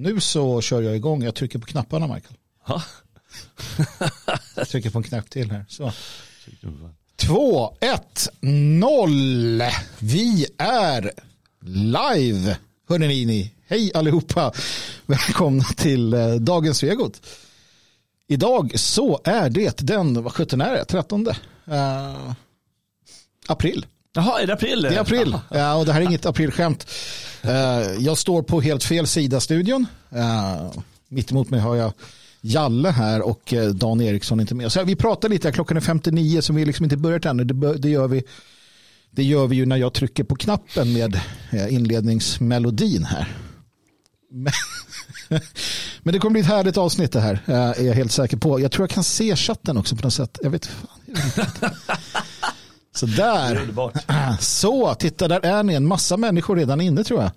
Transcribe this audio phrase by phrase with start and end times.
[0.00, 1.22] Nu så kör jag igång.
[1.22, 2.36] Jag trycker på knapparna, Michael.
[2.66, 2.82] Ja.
[4.56, 5.64] Jag trycker på en knapp till här.
[5.68, 5.92] Så.
[7.16, 9.62] 2, 1, 0.
[9.98, 11.12] Vi är
[11.64, 12.56] live.
[12.88, 13.54] Hörrni ni.
[13.66, 14.52] Hej allihopa.
[15.06, 17.22] Välkomna till eh, dagens Svegot.
[18.28, 22.32] Idag så är det den, vad sjutton är det, 13 eh,
[23.46, 23.86] april.
[24.12, 24.82] Jaha, är det april?
[24.82, 26.90] Det är april ja, och det här är inget aprilskämt.
[27.42, 27.52] Eh,
[27.98, 29.86] jag står på helt fel sida studion.
[30.12, 30.72] Uh,
[31.08, 31.92] mitt emot mig har jag
[32.40, 34.72] Jalle här och eh, Dan Eriksson inte med.
[34.72, 37.44] Så vi pratar lite, klockan är 59 så vi har liksom inte börjat ännu.
[37.44, 38.22] Det, det, gör vi,
[39.10, 41.20] det gör vi ju när jag trycker på knappen med
[41.70, 43.36] inledningsmelodin här.
[44.30, 44.52] Men,
[46.02, 48.60] men det kommer bli ett härligt avsnitt det här, är jag helt säker på.
[48.60, 50.38] Jag tror jag kan se chatten också på något sätt.
[50.42, 51.70] Jag vet, fan, jag vet inte.
[53.00, 53.68] Så där.
[54.40, 55.74] Så, titta där är ni.
[55.74, 57.30] En massa människor redan inne tror jag.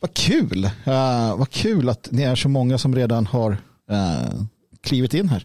[0.00, 0.64] Vad kul.
[0.64, 3.52] Uh, vad kul att ni är så många som redan har
[3.92, 4.42] uh,
[4.80, 5.44] klivit in här.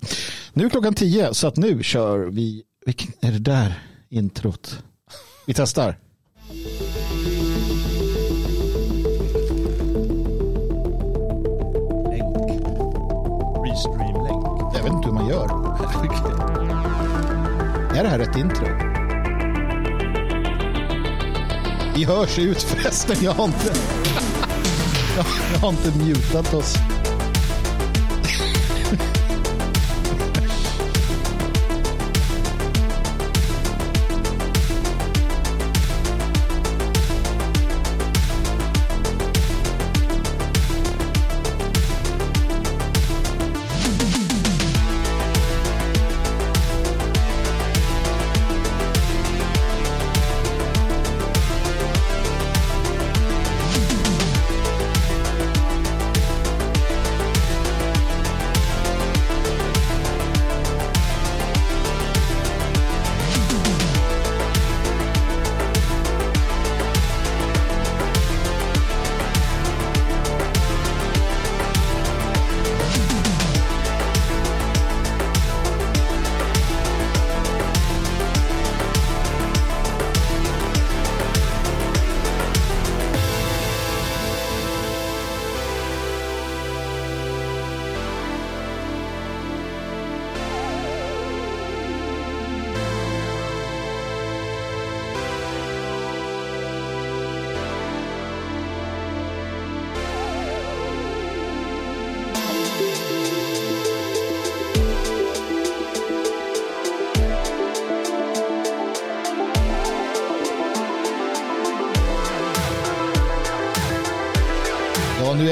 [0.54, 2.64] Nu är klockan tio så att nu kör vi.
[2.86, 4.84] Vilken är det där introt?
[5.48, 5.98] Vi testar.
[12.10, 12.38] Länk.
[13.66, 14.76] Restream-länk.
[14.76, 15.46] Jag vet inte hur man gör.
[17.98, 18.93] är det här rätt intro?
[21.96, 23.16] Vi hörs ut förresten.
[23.22, 23.74] Jag har inte,
[25.54, 26.76] jag har inte mutat oss.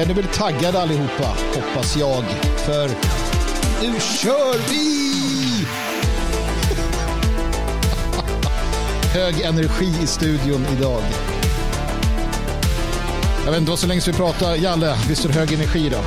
[0.02, 2.24] Är ni väl taggade allihopa, hoppas jag.
[2.66, 2.90] För
[3.82, 5.66] nu kör vi!
[9.14, 11.02] Hög energi i studion idag.
[13.46, 14.56] Jag vet inte vad så länge vi pratar.
[14.56, 15.98] Jalle, visst är det hög energi då?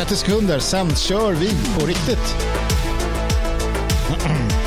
[0.00, 2.36] ...30 sekunder, sen kör vi på riktigt.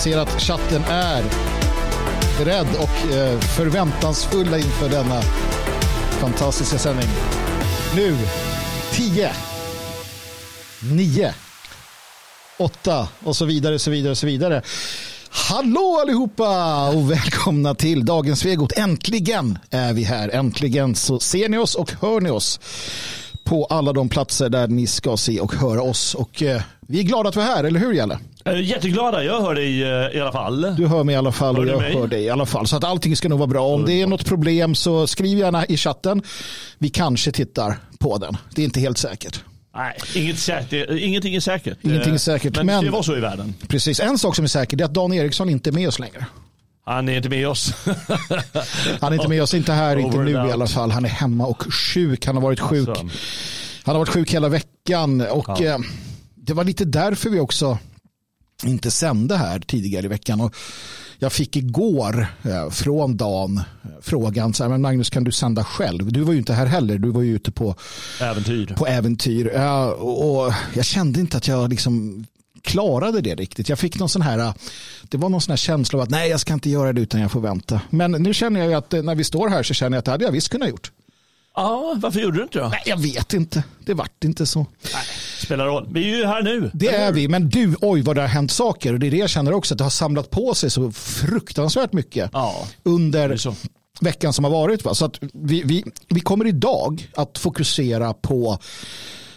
[0.00, 1.24] ser att chatten är
[2.38, 5.22] beredd och eh, förväntansfulla inför denna
[6.20, 7.08] fantastiska sändning.
[7.96, 8.16] Nu
[8.92, 9.32] 10,
[10.92, 11.34] 9,
[12.58, 14.62] 8 och så vidare, så vidare, så vidare.
[15.30, 18.72] Hallå allihopa och välkomna till dagens Svegot.
[18.72, 20.28] Äntligen är vi här.
[20.28, 22.60] Äntligen så ser ni oss och hör ni oss
[23.50, 26.14] på alla de platser där ni ska se och höra oss.
[26.14, 28.18] Och eh, vi är glada att vi är här, eller hur Jalle?
[28.44, 30.74] Eh, jätteglada, jag hör dig eh, i alla fall.
[30.76, 31.94] Du hör mig i alla fall hör och jag mig?
[31.94, 32.66] hör dig i alla fall.
[32.66, 33.66] Så att allting ska nog vara bra.
[33.66, 36.22] Om det är något problem så skriv gärna i chatten.
[36.78, 38.36] Vi kanske tittar på den.
[38.54, 39.44] Det är inte helt säkert.
[39.74, 41.78] Nej, inget säkert, ingenting är säkert.
[41.82, 42.56] Ingenting är säkert.
[42.56, 43.54] Men, men det var så i världen.
[43.68, 44.00] Precis.
[44.00, 46.26] En sak som är säker är att Dan Eriksson inte är med oss längre.
[46.90, 47.74] Han är inte med oss.
[49.00, 50.90] han är inte med oss, inte här, inte nu i alla fall.
[50.90, 52.26] Han är hemma och sjuk.
[52.26, 52.88] Han har varit sjuk.
[52.88, 53.08] Alltså.
[53.82, 55.64] Han har varit sjuk hela veckan och ja.
[55.64, 55.78] eh,
[56.34, 57.78] det var lite därför vi också
[58.64, 60.40] inte sände här tidigare i veckan.
[60.40, 60.56] Och
[61.18, 65.64] jag fick igår eh, från Dan eh, frågan, så här, men Magnus kan du sända
[65.64, 66.12] själv?
[66.12, 67.74] Du var ju inte här heller, du var ju ute på
[68.20, 68.74] äventyr.
[68.78, 69.46] På äventyr.
[69.98, 72.24] Och jag kände inte att jag liksom
[72.62, 73.68] klarade det riktigt.
[73.68, 74.52] Jag fick någon sån här,
[75.02, 77.20] det var någon sån här känsla av att nej jag ska inte göra det utan
[77.20, 77.80] jag får vänta.
[77.90, 80.24] Men nu känner jag att när vi står här så känner jag att det hade
[80.24, 80.92] jag visst kunnat gjort.
[81.54, 82.68] Ja, varför gjorde du inte då?
[82.68, 83.64] Nej, jag vet inte.
[83.84, 84.58] Det vart inte så.
[84.58, 85.02] Nej,
[85.38, 85.88] spelar roll.
[85.90, 86.70] Vi är ju här nu.
[86.74, 88.92] Det är vi, men du, oj vad det har hänt saker.
[88.92, 91.92] Och det är det jag känner också, att det har samlat på sig så fruktansvärt
[91.92, 93.38] mycket Ja, under
[94.00, 94.84] veckan som har varit.
[94.84, 94.94] Va?
[94.94, 98.58] Så att vi, vi, vi kommer idag att fokusera på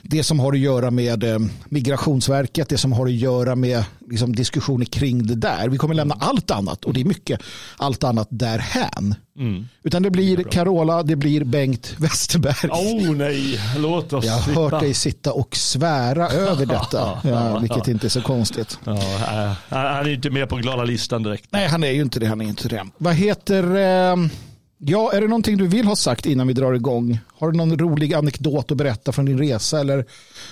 [0.06, 4.36] det som har att göra med eh, Migrationsverket, det som har att göra med liksom,
[4.36, 5.70] diskussioner kring det där.
[5.70, 7.42] Vi kommer lämna allt annat och det är mycket
[7.78, 9.16] allt annat därhän.
[9.38, 9.68] Mm.
[9.84, 12.70] Utan det blir Carola, det blir Bengt Westerberg.
[12.72, 14.60] Oh nej, låt oss Jag har slippa.
[14.60, 18.80] hört dig sitta och svära över detta, ja, vilket inte är så konstigt.
[18.84, 21.46] Ja, äh, han är inte med på glada listan direkt.
[21.50, 22.28] Nej, han är ju inte det.
[22.28, 22.88] Han är inte det.
[22.98, 23.76] Vad heter...
[23.76, 24.16] Eh,
[24.86, 27.20] ja, är det någonting du vill ha sagt innan vi drar igång?
[27.28, 30.06] Har du någon rolig anekdot att berätta från din resa eller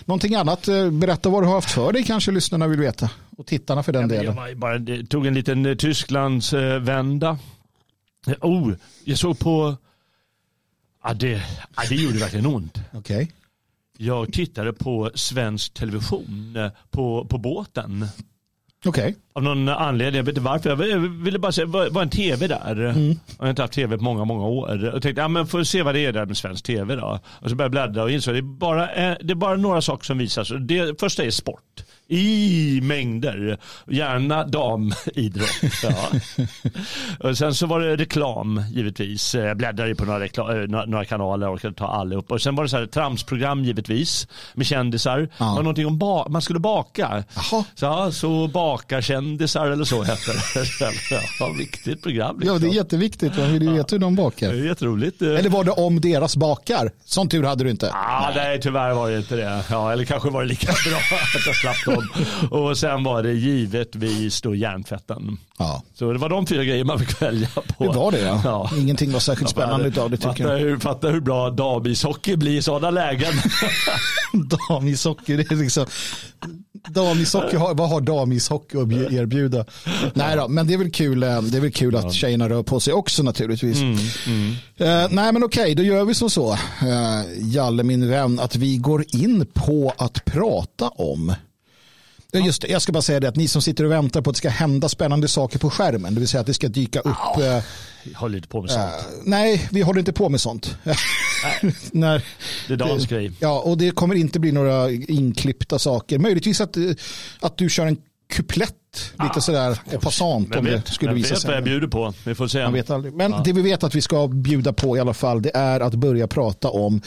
[0.06, 0.68] någonting annat?
[0.68, 3.10] Eh, Berätta vad du har haft för dig kanske lyssnarna vill veta.
[3.38, 4.50] Och tittarna för den Jag delen.
[4.50, 7.38] ju bara, tog en liten eh, Tysklandsvända.
[8.42, 8.74] Oh,
[9.04, 9.78] jag såg på...
[11.04, 11.28] Ja, det,
[11.75, 12.78] ja, det gjorde verkligen ont.
[12.94, 13.31] Okej.
[13.98, 18.07] Jag tittade på svensk television eh, på, på båten.
[18.86, 19.16] Okej.
[19.33, 20.86] Av någon anledning, jag vet inte varför.
[20.86, 22.75] Jag ville bara säga, var, var en tv där?
[22.78, 24.94] Jag har inte haft tv på många, många år.
[24.95, 27.19] Och tänkte, ja men får se vad det är där med svensk tv då.
[27.25, 29.81] Och så började jag bläddra och insåg, det är bara, eh, det är bara några
[29.81, 30.51] saker som visas.
[30.60, 31.83] Det första är sport.
[32.13, 33.57] I mängder.
[33.87, 35.49] Gärna damidrott.
[35.83, 36.09] Ja.
[37.29, 39.35] och sen så var det reklam givetvis.
[39.35, 42.31] Jag bläddrade på några, rekla- eh, några- kanaler och kunde ta allihop.
[42.31, 44.27] Och sen var det så här tramsprogram givetvis.
[44.53, 45.19] Med kändisar.
[45.37, 45.45] Ja.
[45.45, 47.23] Det var någonting om ba- man skulle baka.
[47.33, 47.63] Jaha.
[47.75, 50.91] Så, ja, så bakar kändisar eller så hette det.
[51.39, 52.35] ja, viktigt program.
[52.43, 52.61] Ja, Liksom.
[52.61, 53.37] det är jätteviktigt.
[53.37, 54.49] Man vill ju veta hur de Det bakar.
[54.49, 55.21] är jätteroligt.
[55.21, 56.91] Eller var det om deras bakar?
[57.05, 57.91] Sån tur hade du inte.
[57.93, 59.63] Ah, nej, tyvärr var det inte det.
[59.69, 60.97] Ja, eller kanske var det lika bra
[61.35, 62.00] att jag slapp dem.
[62.51, 65.38] Och sen var det givetvis då järntvätten.
[65.59, 67.83] Ja, Så det var de fyra grejer man fick välja på.
[67.83, 68.42] det var det ja.
[68.44, 68.69] Ja.
[68.77, 70.59] Ingenting var särskilt spännande utav det tycker fatta jag.
[70.59, 73.33] hur, fatta hur bra damishockey blir i sådana lägen.
[74.69, 75.86] Damishockey, det är liksom...
[76.89, 79.65] Damishockey, vad har damishockey att bju- erbjuda?
[80.13, 82.63] Nej då, men det är väl kul, eh, det är väl kul att tjejerna rör
[82.63, 83.77] på sig också naturligtvis.
[83.81, 86.57] Eh, nej men okej, då gör vi som så, eh,
[87.39, 91.33] Jalle min vän, att vi går in på att prata om
[92.33, 94.36] Just det, jag ska bara säga det att ni som sitter och väntar på att
[94.36, 97.38] det ska hända spännande saker på skärmen, det vill säga att det ska dyka upp.
[97.38, 97.44] eh,
[98.04, 98.83] Jag håller lite på med sånt.
[98.94, 100.78] eh, nej, vi håller inte på med sånt.
[101.92, 102.24] När,
[102.68, 103.31] Det är Dans grej.
[103.39, 106.19] Ja, och det kommer inte bli några inklippta saker.
[106.19, 106.83] Möjligtvis att, eh,
[107.39, 107.98] att du kör en
[108.33, 108.75] kuplett
[109.24, 111.69] lite sådär en passant om det vet, skulle jag visa vet vad jag sig.
[111.72, 112.13] bjuder på.
[112.25, 112.63] Vi får se.
[112.63, 113.13] Man vet aldrig.
[113.13, 115.94] Men det vi vet att vi ska bjuda på i alla fall det är att
[115.95, 117.01] börja prata om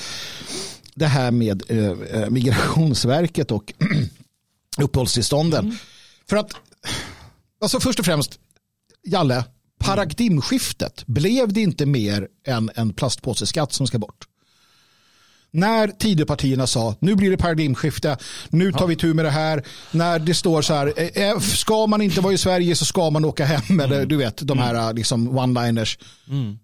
[0.94, 3.72] det här med eh, eh, Migrationsverket och
[4.78, 5.78] uppehållstillstånden.
[6.28, 6.50] För att,
[7.60, 8.38] alltså först och främst,
[9.06, 9.44] Jalle,
[9.78, 14.28] paradigmskiftet, blev det inte mer än en plastpåseskatt som ska bort?
[15.50, 18.16] När Tidöpartierna sa nu blir det paradigmskifte,
[18.48, 19.62] nu tar vi tur med det här.
[19.90, 23.10] När det står så här, eh, eh, ska man inte vara i Sverige så ska
[23.10, 23.80] man åka hem.
[23.80, 25.98] Eller du vet, de här liksom one-liners.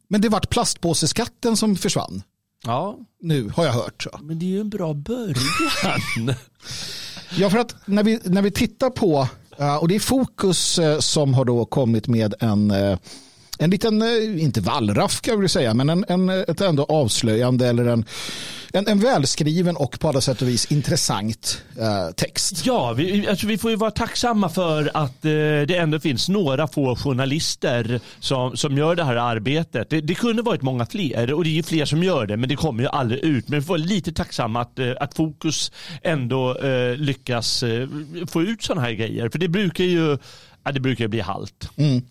[0.09, 2.23] Men det vart plastpåseskatten som försvann.
[2.67, 4.03] Ja, Nu har jag hört.
[4.03, 4.11] Så.
[4.23, 6.35] men det är ju en bra början.
[7.39, 9.29] Ja, för att när vi, när vi tittar på,
[9.59, 12.99] eh, och det är Fokus eh, som har då kommit med en, eh,
[13.59, 14.03] en liten,
[14.39, 18.05] inte wallraff kan jag väl säga, men en, en, ett ändå avslöjande eller en,
[18.73, 22.67] en, en välskriven och på alla sätt och vis intressant eh, text.
[22.67, 25.31] Ja, vi, alltså vi får ju vara tacksamma för att eh,
[25.67, 29.91] det ändå finns några få journalister som, som gör det här arbetet.
[29.91, 32.49] Det, det kunde varit många fler och det är ju fler som gör det men
[32.49, 33.49] det kommer ju aldrig ut.
[33.49, 37.89] Men vi får vara lite tacksamma att, eh, att Fokus ändå eh, lyckas eh,
[38.27, 39.29] få ut sådana här grejer.
[39.29, 40.19] För det brukar ju
[40.65, 41.71] ja, det brukar bli halt.
[41.77, 42.03] Mm.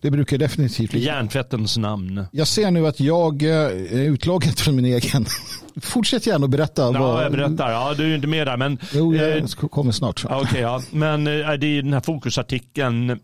[0.00, 1.04] Det brukar definitivt bli.
[1.04, 2.24] järntvättens namn.
[2.32, 5.26] Jag ser nu att jag eh, är utloggad från min egen.
[5.82, 6.82] Fortsätt gärna att berätta.
[6.82, 7.70] Ja, vad- jag berättar.
[7.70, 10.24] Ja, du är inte med där men Jo, eh, jag kommer snart.
[10.28, 10.82] Okej, ja.
[10.90, 13.18] men eh, det är den här fokusartikeln.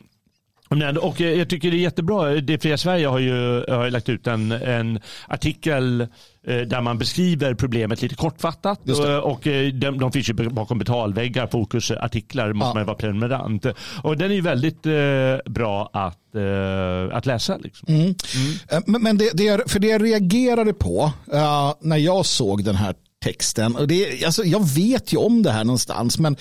[1.03, 2.35] Och eh, jag tycker det är jättebra.
[2.35, 6.01] Det Fria Sverige har ju har ju lagt ut en, en artikel
[6.47, 8.81] eh, där man beskriver problemet lite kortfattat.
[8.85, 9.17] Det.
[9.19, 12.75] Och, eh, de, de finns ju bakom betalväggar, fokusartiklar, måste Ja.
[12.75, 13.67] man vara prenumerant.
[14.03, 17.57] Och den är ju väldigt eh, bra att, eh, att läsa.
[17.57, 17.95] Liksom.
[17.95, 18.15] Mm.
[18.71, 22.75] Eh, Men, men det, det, för det jag reagerade på eh, när jag såg den
[22.77, 26.37] här texten, och det, alltså, jag vet ju om det här någonstans, men,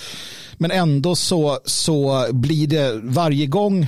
[0.57, 3.87] men ändå så, så blir det varje gång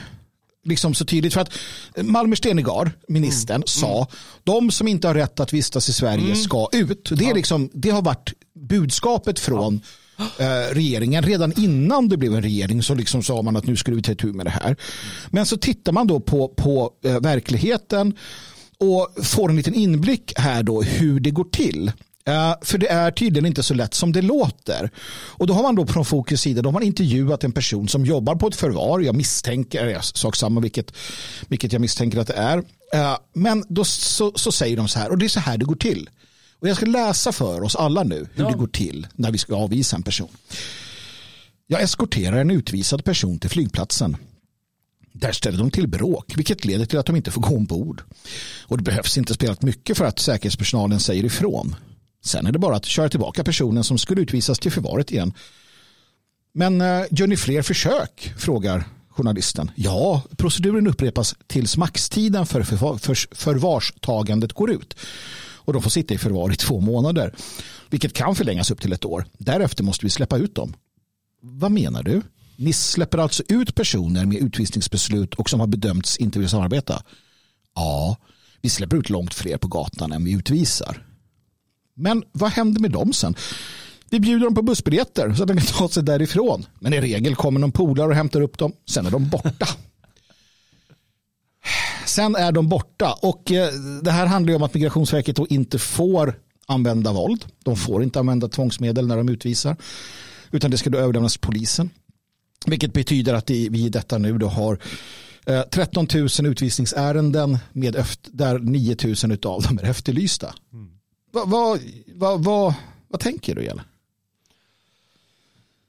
[0.64, 1.34] liksom så tydligt.
[1.34, 1.52] För att
[1.96, 4.08] Malmer Stenegard, ministern, sa
[4.44, 7.10] de som inte har rätt att vistas i Sverige ska ut.
[7.12, 9.82] Det, är liksom, det har varit budskapet från
[10.40, 11.24] eh, regeringen.
[11.24, 14.16] Redan innan det blev en regering så liksom sa man att nu skulle vi ta
[14.16, 14.76] tur med det här.
[15.30, 18.18] Men så tittar man då på, på eh, verkligheten
[18.78, 21.92] och får en liten inblick här då hur det går till.
[22.62, 24.90] För det är tydligen inte så lätt som det låter.
[25.10, 28.06] Och då har man då från Fokus sida då har man intervjuat en person som
[28.06, 29.00] jobbar på ett förvar.
[29.00, 30.94] Jag misstänker, sak samma vilket,
[31.48, 32.64] vilket jag misstänker att det är.
[33.34, 35.76] Men då så, så, säger de så här, och det är så här det går
[35.76, 36.10] till.
[36.60, 38.50] Och jag ska läsa för oss alla nu hur ja.
[38.50, 40.30] det går till när vi ska avvisa en person.
[41.68, 44.18] Jag eskorterar en utvisad person till flygplatsen.
[45.14, 48.04] Där ställer de till bråk, vilket leder till att de inte får gå ombord.
[48.62, 51.76] Och det behövs inte spelat mycket för att säkerhetspersonalen säger ifrån.
[52.24, 55.34] Sen är det bara att köra tillbaka personen som skulle utvisas till förvaret igen.
[56.54, 58.34] Men eh, gör ni fler försök?
[58.38, 59.72] frågar journalisten.
[59.76, 62.64] Ja, proceduren upprepas tills maxtiden för
[63.36, 64.96] förvarstagandet går ut.
[65.66, 67.34] Och de får sitta i förvar i två månader.
[67.90, 69.26] Vilket kan förlängas upp till ett år.
[69.38, 70.74] Därefter måste vi släppa ut dem.
[71.42, 72.22] Vad menar du?
[72.56, 77.04] Ni släpper alltså ut personer med utvisningsbeslut och som har bedömts inte vilja samarbeta?
[77.76, 78.18] Ja,
[78.62, 81.06] vi släpper ut långt fler på gatan än vi utvisar.
[81.96, 83.36] Men vad händer med dem sen?
[84.10, 86.66] Vi bjuder dem på bussbiljetter så att de kan ta sig därifrån.
[86.80, 88.74] Men i regel kommer någon polare och hämtar upp dem.
[88.90, 89.68] Sen är de borta.
[92.06, 96.40] Sen är de borta och eh, det här handlar om att Migrationsverket då inte får
[96.66, 97.46] använda våld.
[97.64, 99.78] De får inte använda tvångsmedel när de utvisar.
[100.52, 101.90] Utan det ska då överlämnas till polisen.
[102.66, 104.80] Vilket betyder att vi i detta nu då har
[105.46, 110.56] eh, 13 000 utvisningsärenden med där 9 000 av dem är efterlysta.
[110.74, 110.90] Mm.
[111.34, 112.74] Vad, vad, vad, vad,
[113.08, 113.84] vad tänker du, Jelle?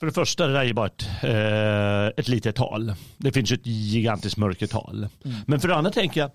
[0.00, 2.94] För det första, det där är bara ett, eh, ett litet tal.
[3.16, 5.08] Det finns ett gigantiskt mörkertal.
[5.24, 5.36] Mm.
[5.46, 6.30] Men för det andra tänker jag,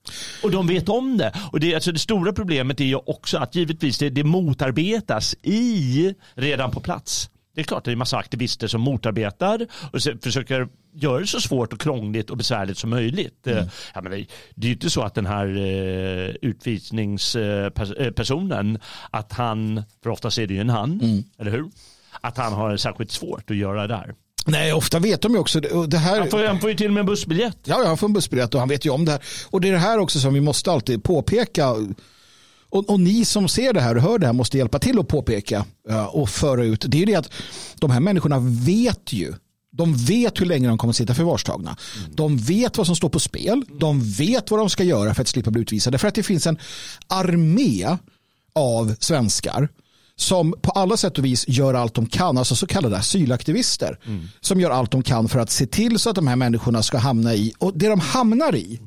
[0.43, 1.33] Och de vet om det.
[1.53, 6.15] Och det, alltså det stora problemet är ju också att givetvis det, det motarbetas i
[6.35, 7.31] redan på plats.
[7.55, 11.41] Det är klart att det är massa aktivister som motarbetar och försöker göra det så
[11.41, 13.47] svårt och krångligt och besvärligt som möjligt.
[13.47, 13.67] Mm.
[13.95, 18.79] Ja, men det, det är ju inte så att den här eh, utvisningspersonen,
[19.11, 21.25] att han, för oftast är det ju en han, mm.
[21.39, 21.71] eller hur?
[22.21, 24.15] Att han har särskilt svårt att göra det här.
[24.51, 25.99] Nej, ofta vet de ju också det.
[25.99, 26.21] här...
[26.21, 27.59] han, får, han får ju till och med en bussbiljett.
[27.65, 29.23] Ja, han får en bussbiljett och han vet ju om det här.
[29.51, 31.71] Och det är det här också som vi måste alltid påpeka
[32.73, 35.09] och, och, ni som ser det här och hör det här måste hjälpa till att
[35.09, 36.85] påpeka uh, och föra ut.
[36.89, 37.33] Det är ju det att
[37.79, 39.35] de här människorna vet ju
[39.73, 41.77] de vet hur länge de kommer att sitta förvarstagna.
[41.99, 42.11] Mm.
[42.15, 43.65] De vet vad som står på spel.
[43.79, 45.99] De vet vad de ska göra för att slippa bli utvisade.
[45.99, 46.59] För att det finns en
[47.09, 47.97] armé
[48.55, 49.69] av svenskar
[50.21, 54.29] som på alla sätt och vis gör allt de kan, alltså så kallade asylaktivister, mm.
[54.41, 56.99] som gör allt de kan för att se till så att de här människorna ska
[56.99, 58.81] hamna i, och det de hamnar i,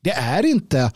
[0.00, 0.92] det är inte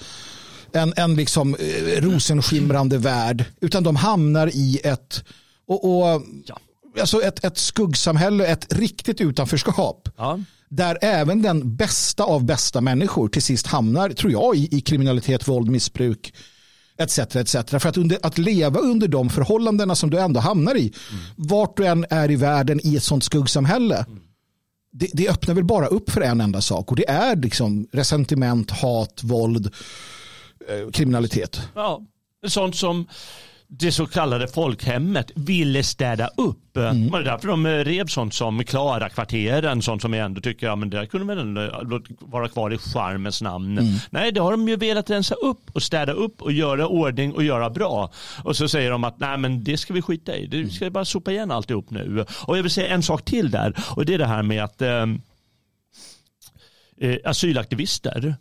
[0.72, 5.24] en, en liksom eh, rosenskimrande värld, utan de hamnar i ett,
[5.68, 6.58] och, och ja.
[7.00, 10.08] alltså ett, ett skuggsamhälle, ett riktigt utanförskap.
[10.16, 10.40] Ja.
[10.68, 15.48] Där även den bästa av bästa människor till sist hamnar, tror jag, i, i kriminalitet,
[15.48, 16.32] våld, missbruk,
[16.98, 17.18] etc.
[17.18, 17.52] etc.
[17.52, 21.24] För att, under, att leva under de förhållandena som du ändå hamnar i, mm.
[21.36, 24.20] vart du än är i världen i ett sånt skuggsamhälle, mm.
[24.92, 28.70] det, det, öppnar väl bara upp för en enda sak och det är liksom resentiment,
[28.70, 29.74] hat, våld,
[30.68, 31.60] Eh, kriminalitet.
[31.74, 32.02] Ja,
[32.46, 33.06] sånt som
[33.78, 36.76] det så kallade folkhemmet ville städa upp.
[36.76, 37.10] Mm.
[37.10, 40.90] Det är därför de rev sånt som Klara-kvarteren, sånt som jag ändå tycker, ja men
[40.90, 43.78] det kunde väl ändå vara kvar i charmens namn.
[43.78, 43.94] Mm.
[44.10, 47.44] Nej, det har de ju velat rensa upp och städa upp och göra ordning och
[47.44, 48.10] göra bra.
[48.44, 50.90] Och så säger de att nej men det ska vi skita i, det ska vi
[50.90, 52.24] bara sopa igen alltihop nu.
[52.46, 54.82] Och jag vill säga en sak till där och det är det här med att
[54.82, 55.06] eh,
[57.00, 58.36] eh asylaktivister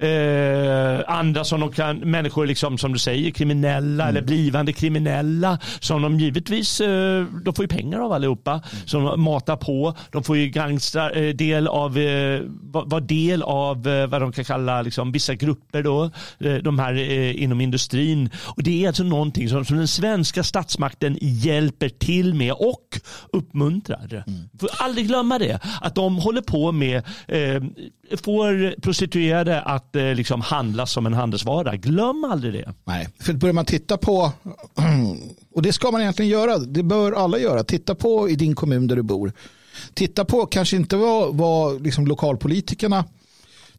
[0.00, 4.16] Eh, andra som de kan, människor liksom, som du säger, kriminella mm.
[4.16, 8.86] eller blivande kriminella som de givetvis, eh, de får ju pengar av allihopa, mm.
[8.86, 9.94] som de matar på.
[10.12, 12.40] De får ju gangsta, eh, del av, eh,
[12.72, 16.94] var del av eh, vad de kan kalla liksom, vissa grupper då, eh, de här
[16.94, 18.30] eh, inom industrin.
[18.44, 23.00] Och det är alltså någonting som, som den svenska statsmakten hjälper till med och
[23.32, 24.24] uppmuntrar.
[24.26, 24.40] Mm.
[24.60, 27.02] Får aldrig glömma det, att de håller på med,
[28.22, 31.76] får prostituerade att att eh, liksom handlas som en handelsvara.
[31.76, 32.74] Glöm aldrig det.
[32.84, 34.32] Nej, för börjar man titta på,
[35.54, 38.86] och det ska man egentligen göra, det bör alla göra, titta på i din kommun
[38.86, 39.32] där du bor.
[39.94, 43.04] Titta på, kanske inte vad, vad liksom lokalpolitikerna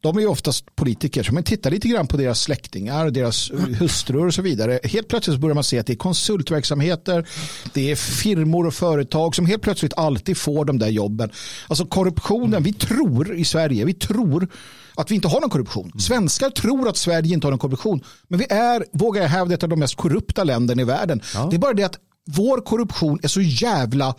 [0.02, 4.34] de är ju oftast politiker, men titta lite grann på deras släktingar, deras hustrur och
[4.34, 4.80] så vidare.
[4.84, 7.28] Helt plötsligt börjar man se att det är konsultverksamheter,
[7.74, 11.32] det är firmor och företag som helt plötsligt alltid får de där jobben.
[11.68, 14.48] Alltså korruptionen, vi tror i Sverige, vi tror
[14.96, 15.86] att vi inte har någon korruption.
[15.86, 16.00] Mm.
[16.00, 18.04] Svenskar tror att Sverige inte har någon korruption.
[18.28, 21.22] Men vi är, vågar jag hävda, ett av de mest korrupta länderna i världen.
[21.34, 21.48] Ja.
[21.50, 24.16] Det är bara det att vår korruption är så jävla,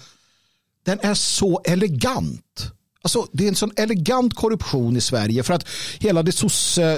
[0.85, 2.73] den är så elegant.
[3.03, 5.67] Alltså, det är en sån elegant korruption i Sverige för att
[5.99, 6.33] hela det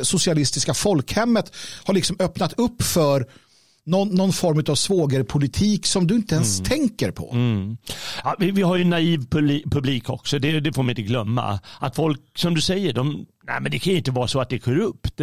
[0.03, 1.53] socialistiska folkhemmet
[1.85, 3.27] har liksom öppnat upp för
[3.85, 6.69] någon, någon form av svågerpolitik som du inte ens mm.
[6.69, 7.31] tänker på.
[7.33, 7.77] Mm.
[8.25, 9.27] Ja, vi, vi, har ju naiv
[9.71, 11.61] publik också, det, det får man inte glömma.
[11.79, 14.49] Att folk, som du säger, de, nej, men det kan ju inte vara så att
[14.49, 15.17] det är korrupt.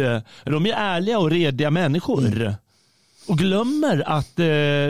[0.44, 2.26] De är ärliga och rediga människor.
[2.26, 2.52] Mm.
[3.26, 4.46] Och glömmer att eh,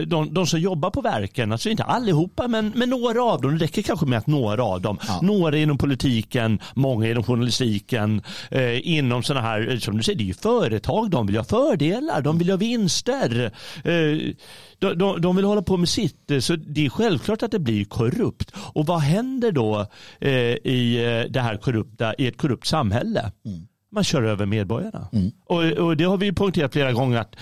[0.07, 3.65] de, de, som jobbar på verken, alltså inte allihopa, men, men några av dem, det
[3.65, 5.21] räcker kanske med att några av dem, ja.
[5.23, 10.27] några inom politiken, många inom journalistiken, eh, inom sådana här, som du säger, det är
[10.27, 13.53] ju företag, de vill ha fördelar, de vill ha vinster.
[13.85, 14.35] Eh,
[14.79, 17.85] de, de, de, vill hålla på med sitt, så det är självklart att det blir
[17.85, 18.53] korrupt.
[18.57, 19.87] Och vad händer då
[20.21, 23.33] eh, i, eh, det här korrupta, i ett korrupt samhälle?
[23.47, 25.09] Mm man kör över medborgarna.
[25.13, 25.31] Mm.
[25.45, 27.37] Och, och, det har vi poängterat flera gånger att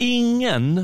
[0.00, 0.78] ingen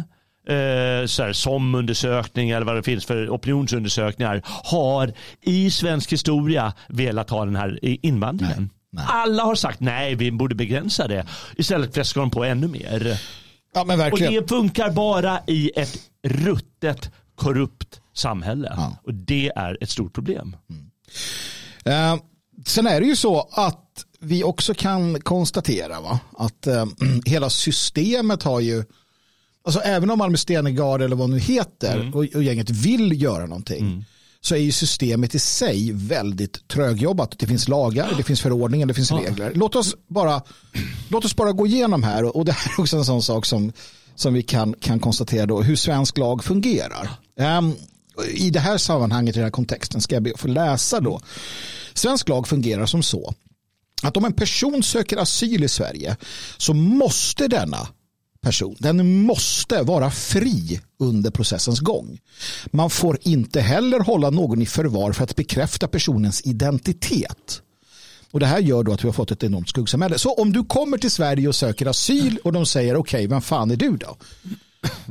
[0.49, 7.31] eh, så här, SOM-undersökning eller vad det finns för opinionsundersökningar har i svensk historia velat
[7.31, 8.59] ha den här invandringen.
[8.59, 9.05] Nej, nej.
[9.09, 11.27] Alla har sagt nej, vi borde begränsa det.
[11.57, 13.21] Istället fläskar de på ännu mer.
[13.75, 14.37] Ja, men verkligen.
[14.37, 18.73] Och det funkar bara i ett ruttet, korrupt samhälle.
[18.77, 18.97] Ja.
[19.05, 20.57] Och det är ett stort problem.
[20.71, 22.13] Mm.
[22.15, 22.21] Uh,
[22.67, 26.21] sen är det ju så att vi också kan konstatera va?
[26.39, 26.87] att uh,
[27.25, 28.85] hela systemet har ju
[29.67, 32.15] Alltså även om Malmö Stenegard eller vad nu heter mm.
[32.15, 34.05] och, och, gänget vill göra någonting mm.
[34.41, 37.39] så är ju systemet i sig väldigt trögjobbat.
[37.39, 39.53] Det finns lagar, det finns förordningar, det finns regler.
[39.55, 40.43] Låt oss, bara,
[41.09, 43.73] låt oss bara gå igenom här och det här är också en sån sak som,
[44.15, 47.11] som vi kan, kan konstatera då, hur svensk lag fungerar.
[47.59, 47.75] Um,
[48.35, 51.21] I det här sammanhanget, i den här kontexten, ska jag be att få läsa då.
[51.95, 53.35] Svensk lag fungerar som så
[54.03, 56.17] att om en person söker asyl i Sverige
[56.57, 57.89] så måste denna
[58.47, 58.77] person.
[58.79, 62.19] Den måste vara fri under processens gång.
[62.67, 67.63] Man får inte heller hålla någon i förvar för att bekräfta personens identitet.
[68.31, 70.19] Och Det här gör då att vi har fått ett enormt skuggsamhälle.
[70.19, 73.41] Så om du kommer till Sverige och söker asyl och de säger okej, okay, vem
[73.41, 74.17] fan är du då?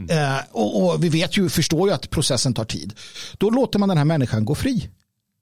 [0.10, 2.94] Eh, och, och, vi vet ju, förstår ju att processen tar tid.
[3.38, 4.90] Då låter man den här människan gå fri.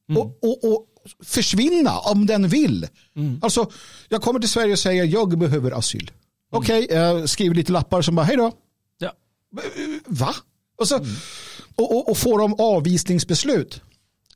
[0.09, 0.21] Mm.
[0.21, 0.85] Och, och, och,
[1.23, 2.87] försvinna om den vill.
[3.15, 3.39] Mm.
[3.41, 3.71] Alltså,
[4.09, 6.11] jag kommer till Sverige och säger jag behöver asyl.
[6.53, 8.51] Okej, okay, jag skriver lite lappar som bara hej då.
[8.97, 9.11] Ja.
[10.05, 10.35] Va?
[10.77, 11.09] Och, så, mm.
[11.75, 13.81] och, och, och får de avvisningsbeslut.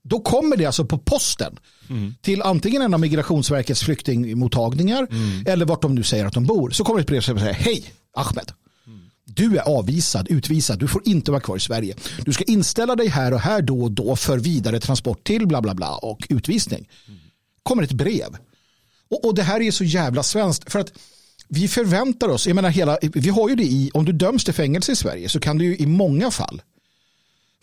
[0.03, 2.15] Då kommer det alltså på posten mm.
[2.21, 5.43] till antingen en av Migrationsverkets flyktingmottagningar mm.
[5.47, 6.69] eller vart de nu säger att de bor.
[6.69, 8.51] Så kommer ett brev som säger hej Ahmed.
[9.25, 11.95] Du är avvisad, utvisad, du får inte vara kvar i Sverige.
[12.25, 15.61] Du ska inställa dig här och här då och då för vidare transport till bla
[15.61, 16.89] bla bla och utvisning.
[17.63, 18.37] Kommer ett brev.
[19.09, 20.91] Och, och det här är så jävla svenskt för att
[21.47, 24.53] vi förväntar oss, jag menar hela, vi har ju det i, om du döms till
[24.53, 26.61] fängelse i Sverige så kan du ju i många fall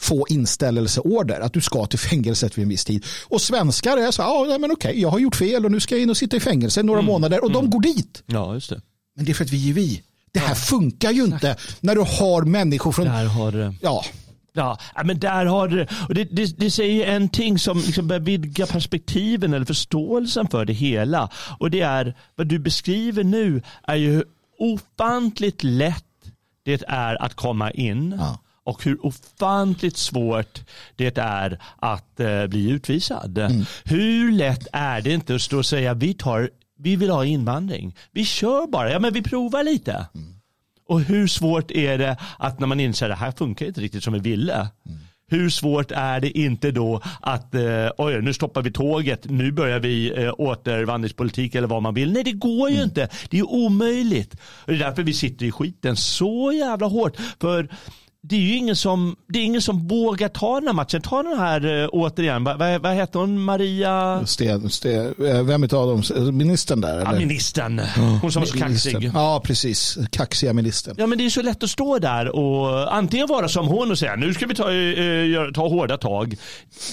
[0.00, 3.04] få inställelseorder att du ska till fängelset vid en viss tid.
[3.24, 6.02] Och svenskar är så ja men okej, jag har gjort fel och nu ska jag
[6.02, 7.12] in och sitta i fängelse några mm.
[7.12, 7.62] månader och mm.
[7.62, 8.22] de går dit.
[8.26, 8.80] Ja, just det.
[9.16, 10.02] Men det är för att vi är vi.
[10.32, 10.54] Det här ja.
[10.54, 13.06] funkar ju inte när du har människor från...
[13.06, 14.04] Där har Ja,
[14.56, 16.24] Ja, men där har du och det.
[16.24, 21.28] Det, det säger en ting som liksom börjar vidga perspektiven eller förståelsen för det hela.
[21.58, 24.24] Och det är vad du beskriver nu är ju hur
[24.58, 26.04] ofantligt lätt
[26.64, 28.16] det är att komma in.
[28.18, 28.38] Ja.
[28.64, 30.60] Och hur ofantligt svårt
[30.96, 33.38] det är att eh, bli utvisad.
[33.38, 33.64] Mm.
[33.84, 37.96] Hur lätt är det inte att stå och säga vi, tar, vi vill ha invandring.
[38.10, 40.06] Vi kör bara, ja men vi provar lite.
[40.14, 40.33] Mm.
[40.86, 44.04] Och hur svårt är det att när man inser att det här funkar inte riktigt
[44.04, 44.54] som vi ville.
[44.54, 44.98] Mm.
[45.26, 49.78] Hur svårt är det inte då att eh, oj, nu stoppar vi tåget, nu börjar
[49.78, 52.12] vi eh, återvandringspolitik eller vad man vill.
[52.12, 52.88] Nej, det går ju mm.
[52.88, 53.08] inte.
[53.30, 54.34] Det är omöjligt.
[54.34, 57.16] Och det är därför vi sitter i skiten så jävla hårt.
[57.40, 57.68] För
[58.26, 61.02] det är ju ingen som, det är ingen som vågar ta den här matchen.
[61.02, 63.44] Ta den här äh, återigen, vad, vad, heter hon?
[63.44, 64.26] Maria?
[64.26, 66.02] Sten, Sten, eh, vem av dem?
[66.36, 66.98] Ministern där?
[66.98, 67.12] Eller?
[67.12, 67.80] Ja, ministern.
[68.22, 69.10] Hon som var så kaxig.
[69.14, 69.98] Ja, precis.
[70.10, 70.94] Kaxiga ministern.
[70.98, 73.98] Ja, men det är så lätt att stå där och antingen vara som hon och
[73.98, 76.36] säga nu ska vi ta, äh, ta hårda tag.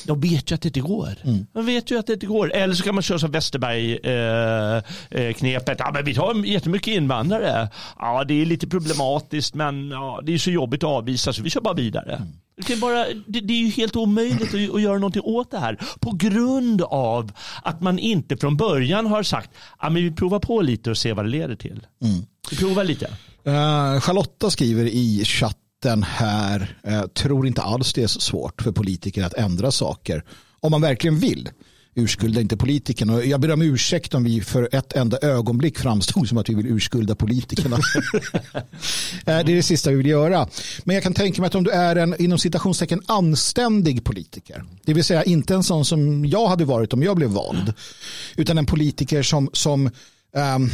[0.06, 1.16] De vet ju att det inte går.
[1.24, 1.46] Mm.
[1.54, 2.54] De vet ju att det inte går.
[2.54, 5.70] Eller så kan man köra som Westerberg-knepet.
[5.70, 7.70] Äh, ja, men vi tar jättemycket invandrare.
[8.00, 11.44] Ja, det är lite problematiskt, men ja, det är så jobbigt att avvisa visa så
[11.44, 12.16] vi kör bara vidare.
[12.16, 12.28] Mm.
[12.68, 15.80] Det, bara, det, det, är ju helt omöjligt att, att, göra någonting åt det här
[16.00, 17.32] på grund av
[17.64, 21.26] att man inte från början har sagt att vi provar på lite och ser vad
[21.26, 21.88] det leder till.
[22.04, 22.26] Mm.
[22.52, 23.06] Vi provar lite.
[23.48, 28.72] Uh, Charlotta skriver i chatten här, uh, tror inte alls det är så svårt för
[28.72, 30.24] politiker att ändra saker
[30.60, 31.50] om man verkligen vill
[31.96, 33.14] urskulda inte politikerna.
[33.14, 36.54] Och jag ber om ursäkt om vi för ett enda ögonblick framstod som att vi
[36.54, 37.78] vill urskulda politikerna.
[39.26, 40.48] Eh, det är det sista vi vill göra.
[40.84, 44.94] Men jag kan tänka mig att om du är en inom citationstecken anständig politiker, det
[44.94, 47.74] vill säga inte en sån som jag hade varit om jag blev vald,
[48.36, 49.90] utan en politiker som, som
[50.56, 50.72] um,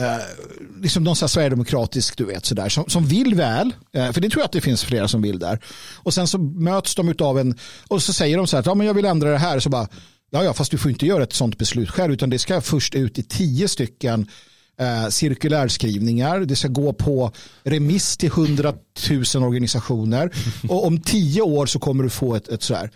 [0.00, 4.30] Uh, liksom någon sån sverigedemokratisk, du vet, sådär, som, som vill väl, uh, för det
[4.30, 5.60] tror jag att det finns flera som vill där.
[5.96, 8.86] Och sen så möts de av en, och så säger de så här, ja men
[8.86, 9.88] jag vill ändra det här, så bara,
[10.30, 12.94] Ja, ja, fast du får inte göra ett sånt beslut själv utan det ska först
[12.94, 14.26] ut i tio stycken
[14.78, 16.40] eh, cirkulärskrivningar.
[16.40, 20.30] Det ska gå på remiss till hundratusen organisationer
[20.68, 22.90] och om tio år så kommer du få ett, ett sådär.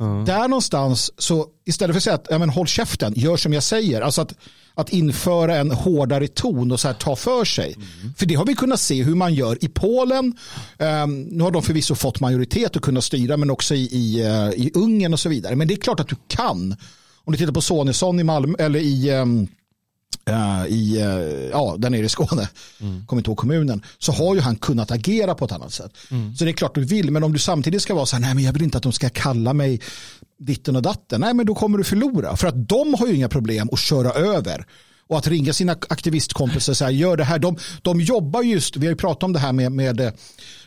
[0.00, 0.24] Mm.
[0.24, 3.62] Där någonstans, så istället för att säga att ja, men, håll käften, gör som jag
[3.62, 4.00] säger.
[4.00, 4.34] Alltså att,
[4.74, 7.74] att införa en hårdare ton och så här, ta för sig.
[7.74, 8.14] Mm.
[8.16, 10.36] För det har vi kunnat se hur man gör i Polen.
[10.78, 14.64] Um, nu har de förvisso fått majoritet att kunna styra men också i, i, uh,
[14.66, 15.56] i Ungern och så vidare.
[15.56, 16.76] Men det är klart att du kan.
[17.24, 19.48] Om du tittar på Sonesson i Malmö eller i um,
[20.30, 22.48] Uh, i, uh, ja, där nere i Skåne,
[22.80, 23.06] mm.
[23.06, 25.92] kommer inte ihåg kommunen, så har ju han kunnat agera på ett annat sätt.
[26.10, 26.36] Mm.
[26.36, 28.34] Så det är klart du vill, men om du samtidigt ska vara så här, nej
[28.34, 29.80] men jag vill inte att de ska kalla mig
[30.38, 32.36] ditten och datten, nej men då kommer du förlora.
[32.36, 34.66] För att de har ju inga problem att köra över
[35.12, 37.38] och att ringa sina aktivistkompisar och säga gör det här.
[37.38, 40.12] De, de jobbar just, vi har ju pratat om det här med, med eh,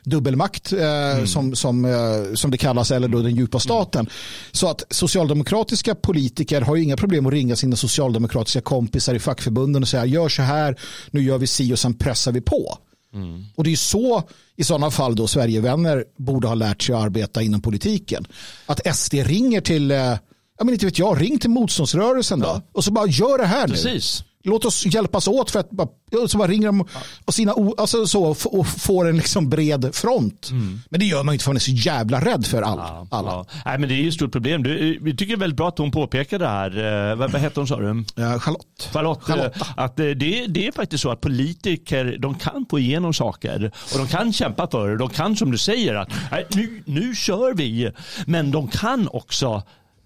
[0.03, 1.27] dubbelmakt eh, mm.
[1.27, 3.99] som, som, eh, som det kallas eller då den djupa staten.
[3.99, 4.11] Mm.
[4.51, 9.81] Så att socialdemokratiska politiker har ju inga problem att ringa sina socialdemokratiska kompisar i fackförbunden
[9.81, 10.79] och säga gör så här,
[11.11, 12.77] nu gör vi si och sen pressar vi på.
[13.13, 13.45] Mm.
[13.55, 14.23] Och det är så
[14.55, 18.27] i sådana fall då Sverigevänner borde ha lärt sig att arbeta inom politiken.
[18.65, 22.47] Att SD ringer till, eh, ja men inte vet jag, ring till motståndsrörelsen då.
[22.47, 22.61] Ja.
[22.71, 24.23] Och så bara gör det här Precis.
[24.23, 24.34] nu.
[24.45, 25.87] Låt oss hjälpas åt för att bara,
[26.27, 26.87] så bara ringer de
[27.25, 30.49] och, sina, alltså så, och får en liksom bred front.
[30.51, 30.81] Mm.
[30.89, 33.31] Men det gör man inte för man är så jävla rädd för all, ja, alla.
[33.31, 33.45] Ja.
[33.65, 34.63] Nej, men det är ju ett stort problem.
[34.63, 37.09] Du, vi tycker väldigt bra att hon påpekar det här.
[37.11, 38.05] Eh, vad, vad hette hon sa du?
[38.15, 38.89] Ja, Charlotte.
[38.93, 39.23] Charlotte.
[39.23, 39.61] Charlotte.
[39.77, 44.07] Att det, det är faktiskt så att politiker de kan få igenom saker och de
[44.07, 44.97] kan kämpa för det.
[44.97, 46.09] De kan som du säger att
[46.49, 47.91] nu, nu kör vi.
[48.25, 49.63] Men de kan också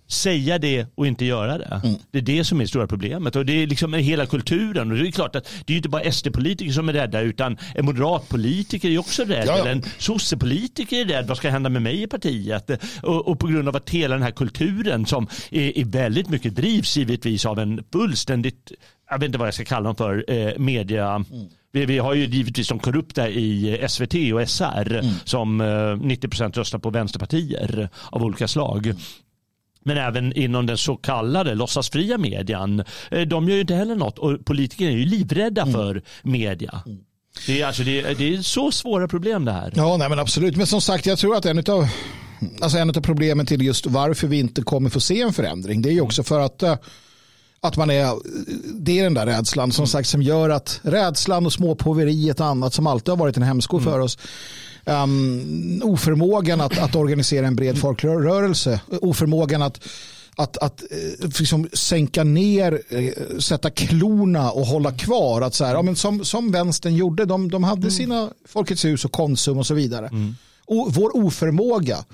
[0.09, 1.81] säga det och inte göra det.
[1.83, 1.95] Mm.
[2.11, 3.35] Det är det som är det stora problemet.
[3.35, 4.91] Och det är liksom hela kulturen.
[4.91, 7.85] Och det är klart att det är inte bara SD-politiker som är rädda utan en
[7.85, 9.47] moderatpolitiker är också rädd.
[9.47, 9.61] Ja, ja.
[9.61, 11.27] Eller en sossepolitiker är rädd.
[11.27, 12.71] Vad ska hända med mig i partiet?
[13.03, 16.55] Och, och, på grund av att hela den här kulturen som är, är väldigt mycket
[16.55, 18.71] drivs givetvis av en fullständigt,
[19.09, 21.49] jag vet inte vad jag ska kalla dem för, eh, media mm.
[21.71, 25.13] Vi, vi, har ju givetvis de korrupta i SVT och SR mm.
[25.23, 28.93] som 90% eh, röstar på vänsterpartier av olika slag.
[29.85, 32.83] Mm men även inom den så kallade låtsasfria median.
[33.11, 35.73] Eh, de gör ju inte heller något och politiker är ju livrädda mm.
[35.73, 36.81] för media.
[36.85, 36.99] Mm.
[37.47, 39.73] Det är, alltså, det, är, det är så svåra problem det här.
[39.75, 40.55] Ja, nej, men absolut.
[40.55, 41.87] Men som sagt, jag tror att en av
[42.61, 45.89] alltså en av problemen till just varför vi inte kommer få se en förändring det
[45.89, 46.75] är ju också för att eh,
[47.61, 48.13] att man är,
[48.73, 52.73] det är den där rädslan som sagt som gör att rädslan och småpåveriet och annat
[52.73, 53.91] som alltid har varit en hämsko mm.
[53.91, 54.17] för oss
[54.89, 59.87] um, oförmågan att, att organisera en bred folkrörelse, oförmågan att
[60.39, 65.41] att, att eh, liksom sänka ner, eh, sätta klorna och hålla kvar.
[65.41, 67.91] Att så här, ja, men som, som vänstern gjorde, de, de hade mm.
[67.91, 70.07] sina Folkets hus och Konsum och så vidare.
[70.07, 70.35] Mm.
[70.65, 72.05] och vår oförmåga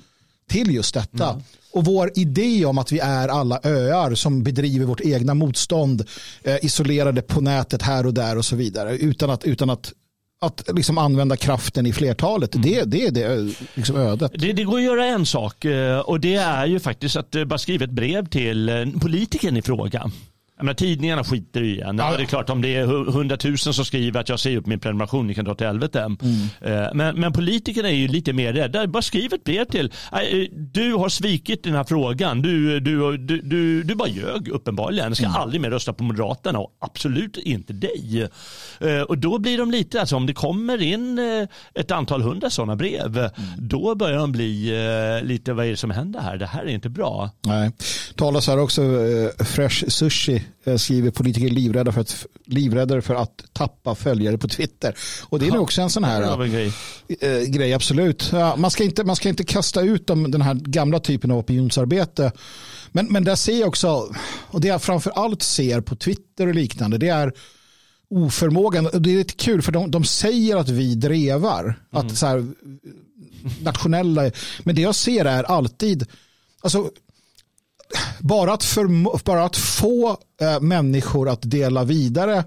[0.50, 1.30] till just detta.
[1.30, 1.44] Mm.
[1.72, 6.06] Och vår idé om att vi är alla öar som bedriver vårt egna motstånd
[6.44, 9.94] eh, isolerade på nätet här och där och så vidare utan att, utan att
[10.42, 12.56] att liksom använda kraften i flertalet.
[12.56, 12.70] Mm.
[12.70, 14.32] Det, det är det liksom ödet.
[14.36, 17.46] Det, det, går att göra en sak eh, och det är ju faktiskt att eh,
[17.46, 20.12] bara skriva ett brev till eh, politikern i fråga.
[20.58, 21.98] Jag menar, tidningarna skiter i en.
[21.98, 22.18] Ja.
[22.18, 25.28] Det är klart om det är hundratusen som skriver att jag säger upp min prenumeration,
[25.28, 26.00] ni kan dra till helvete.
[26.00, 26.18] Mm.
[26.62, 28.88] Eh, men, men politikerna är ju lite mer rädda.
[28.88, 29.92] Bara skriv ett brev till.
[30.12, 30.20] Eh,
[30.52, 32.42] du har svikit den här frågan.
[32.42, 35.08] Du, du, du, du, du bara ljög uppenbarligen.
[35.08, 35.42] Jag ska mm.
[35.42, 38.28] aldrig mer rösta på Moderaterna och absolut inte dig.
[38.80, 41.20] Eh, och då blir de lite, alltså om det kommer in
[41.74, 43.32] ett antal hundra sådana brev, mm.
[43.58, 44.72] då börjar de bli
[45.24, 46.38] lite, vad är det som händer här?
[46.38, 47.30] Det här är inte bra.
[47.42, 47.72] Nej.
[48.16, 48.82] Talas här också
[49.46, 50.45] Fresh Sushi Eh,
[50.78, 54.96] skriver politiker livrädda för att, livräddare för att tappa följare på Twitter.
[55.24, 56.72] Och det är nog också en sån här grej.
[57.20, 57.74] Äh, grej.
[57.74, 58.30] absolut.
[58.32, 61.38] Ja, man, ska inte, man ska inte kasta ut dem, den här gamla typen av
[61.38, 62.32] opinionsarbete.
[62.92, 64.16] Men, men där ser jag också,
[64.48, 67.34] och det jag framför allt ser på Twitter och liknande, det är
[68.10, 68.90] oförmågan.
[68.94, 71.64] Det är lite kul för de, de säger att vi drevar.
[71.64, 71.78] Mm.
[71.92, 72.46] Att så här,
[73.62, 74.32] nationella,
[74.64, 76.06] men det jag ser är alltid,
[76.62, 76.90] alltså
[78.20, 82.44] bara att, för, bara att få äh, människor att dela vidare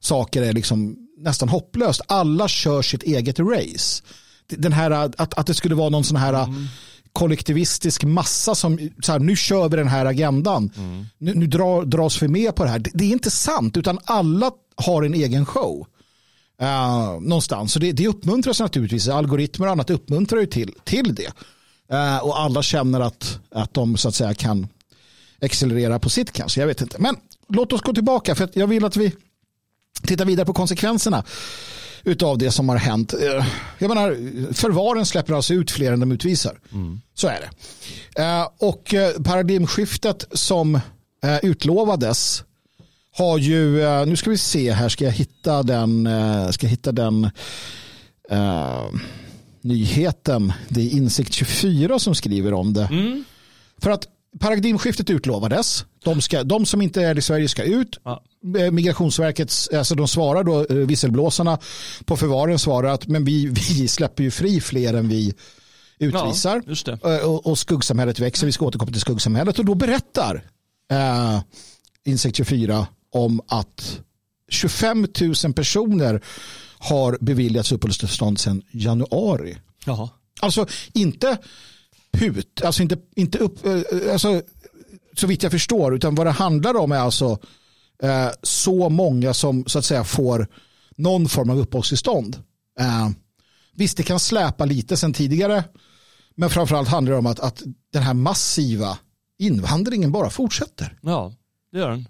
[0.00, 2.00] saker är liksom nästan hopplöst.
[2.06, 4.02] Alla kör sitt eget race.
[4.48, 6.66] Den här, att, att det skulle vara någon sån här mm.
[7.12, 10.70] kollektivistisk massa som så här, nu kör vi den här agendan.
[10.76, 11.06] Mm.
[11.18, 12.78] Nu, nu dra, dras vi med på det här.
[12.78, 15.86] Det, det, är inte sant utan alla har en egen show.
[16.62, 17.72] Uh, någonstans.
[17.72, 19.08] Så det, det uppmuntras naturligtvis.
[19.08, 21.32] Algoritmer och annat uppmuntrar ju till, till det.
[21.92, 24.68] Uh, och alla känner att, att de så att säga kan
[25.42, 26.60] accelerera på sitt kanske.
[26.60, 26.98] Jag vet inte.
[26.98, 27.16] Men
[27.48, 29.12] låt oss gå tillbaka för jag vill att vi
[30.02, 31.24] tittar vidare på konsekvenserna
[32.04, 33.14] utav det som har hänt.
[33.14, 33.46] Eh,
[33.78, 34.16] jag menar,
[34.52, 36.60] förvaren släpper alltså ut fler än de utvisar.
[36.72, 37.00] Mm.
[37.14, 38.22] Så är det.
[38.22, 40.80] Eh, och eh, paradigmskiftet som
[41.42, 42.44] utlovades
[43.12, 46.08] har ju, nu ska vi se här, ska jag hitta den,
[46.52, 47.30] ska jag hitta den
[48.32, 49.00] uh,
[49.60, 50.52] nyheten.
[50.68, 52.88] Det är Insikt 24 som skriver om det.
[52.90, 53.24] Mm.
[53.82, 54.06] För att
[54.38, 55.84] paradigmskiftet utlovades.
[56.04, 58.00] De, ska, de som inte är i Sverige ska ut.
[58.04, 58.22] Ja.
[58.58, 61.58] Eh, Migrationsverket, alltså de svarar då, eh, visselblåsarna
[62.04, 63.46] på förvaren svarar att men vi,
[63.78, 65.34] vi släpper ju fri fler än vi
[65.98, 66.62] utvisar.
[67.02, 70.44] Ja, eh, och, och skuggsamhället växer, vi ska återkomma till skuggsamhället och då berättar
[70.90, 71.40] eh,
[72.04, 74.00] Insekt 24 om att
[74.48, 75.06] 25
[75.44, 76.20] 000 personer
[76.78, 79.56] har beviljats uppehållstillstånd sedan januari.
[79.84, 80.08] Jaha.
[80.40, 81.38] Alltså inte
[82.12, 84.42] put, alltså inte, inte upp, eh, alltså,
[85.16, 87.38] så vitt jag förstår, utan vad det handlar om är alltså
[88.02, 90.48] eh, så många som så att säga får
[90.96, 92.36] någon form av uppehållstillstånd.
[92.80, 93.08] Eh,
[93.74, 95.64] visst, det kan släpa lite sen tidigare,
[96.34, 98.98] men framförallt handlar det om att, att den här massiva
[99.38, 100.98] invandringen bara fortsätter.
[101.02, 101.32] Ja,
[101.72, 102.06] det gör den.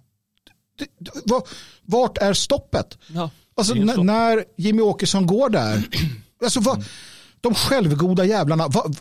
[1.83, 2.99] Vart är stoppet?
[3.09, 5.89] Ja, alltså, när Jimmy Åkesson går där,
[6.43, 6.85] alltså, vad,
[7.41, 8.97] de självgoda jävlarna, vad,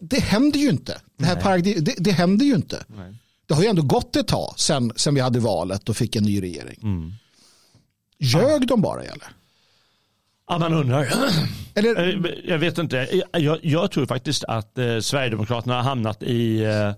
[0.00, 1.00] det händer ju inte.
[1.16, 2.84] Det, här paradigm, det, det händer ju inte.
[2.86, 3.14] Nej.
[3.46, 6.22] Det har ju ändå gått ett tag sen, sen vi hade valet och fick en
[6.22, 6.78] ny regering.
[6.82, 7.12] Mm.
[8.18, 8.66] Ljög ja.
[8.66, 9.28] de bara eller?
[10.48, 11.08] Ja, man undrar.
[11.74, 12.08] Eller?
[12.08, 13.22] Eh, jag vet inte.
[13.32, 16.92] Jag, jag tror faktiskt att eh, Sverigedemokraterna har hamnat i eh,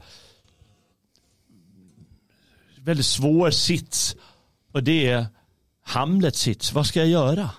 [2.77, 4.17] väldigt svår sits.
[4.73, 5.27] Och det är
[5.85, 6.73] Hamlets sits.
[6.73, 7.51] Vad ska jag göra?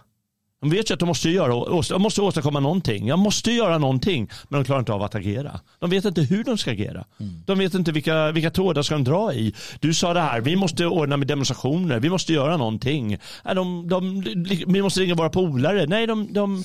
[0.63, 3.07] De vet ju att de måste, göra, de måste åstadkomma någonting.
[3.07, 4.29] Jag måste göra någonting.
[4.49, 5.59] Men de klarar inte av att agera.
[5.79, 7.05] De vet inte hur de ska agera.
[7.19, 7.33] Mm.
[7.45, 9.53] De vet inte vilka, vilka trådar ska de dra i.
[9.79, 11.99] Du sa det här, vi måste ordna med demonstrationer.
[11.99, 13.17] Vi måste göra någonting.
[13.55, 14.23] De, de,
[14.67, 15.85] vi måste ringa våra polare.
[15.87, 16.63] Nej, de, de,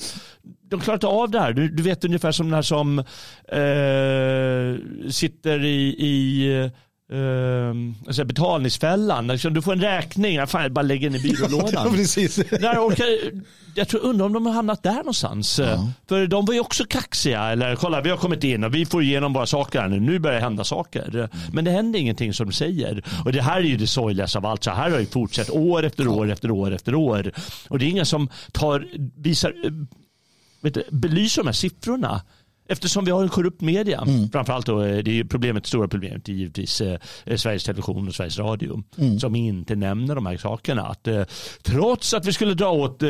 [0.69, 1.53] de klarar inte av det här.
[1.53, 3.05] Du, du vet ungefär som den här som eh,
[5.11, 6.71] sitter i, i
[7.13, 7.73] Uh,
[8.07, 9.27] alltså betalningsfällan.
[9.27, 10.47] Liksom, du får en räkning.
[10.47, 11.91] Fan, bara lägger den i byrålådan.
[11.95, 12.35] precis.
[12.35, 13.05] Där orkar,
[13.75, 15.59] jag tror, undrar om de har hamnat där någonstans.
[15.59, 15.87] Ja.
[16.09, 17.43] För de var ju också kaxiga.
[17.43, 19.99] Eller kolla, vi har kommit in och vi får igenom våra saker här nu.
[19.99, 21.15] Nu börjar det hända saker.
[21.15, 21.29] Mm.
[21.53, 23.03] Men det händer ingenting som de säger.
[23.25, 24.63] Och det här är ju det sorgligaste av allt.
[24.63, 27.31] Så här har det fortsatt år efter år efter år efter år.
[27.67, 29.53] Och det är ingen som tar, visar,
[30.61, 32.21] vet du, belyser de här siffrorna.
[32.71, 34.01] Eftersom vi har en korrupt media.
[34.07, 34.29] Mm.
[34.29, 36.97] Framförallt då, eh, det är problemet, stora problemet är givetvis eh,
[37.35, 38.83] Sveriges Television och Sveriges Radio.
[38.97, 39.19] Mm.
[39.19, 40.87] Som inte nämner de här sakerna.
[40.87, 41.23] Att, eh,
[41.63, 43.09] trots att vi skulle dra åt, eh,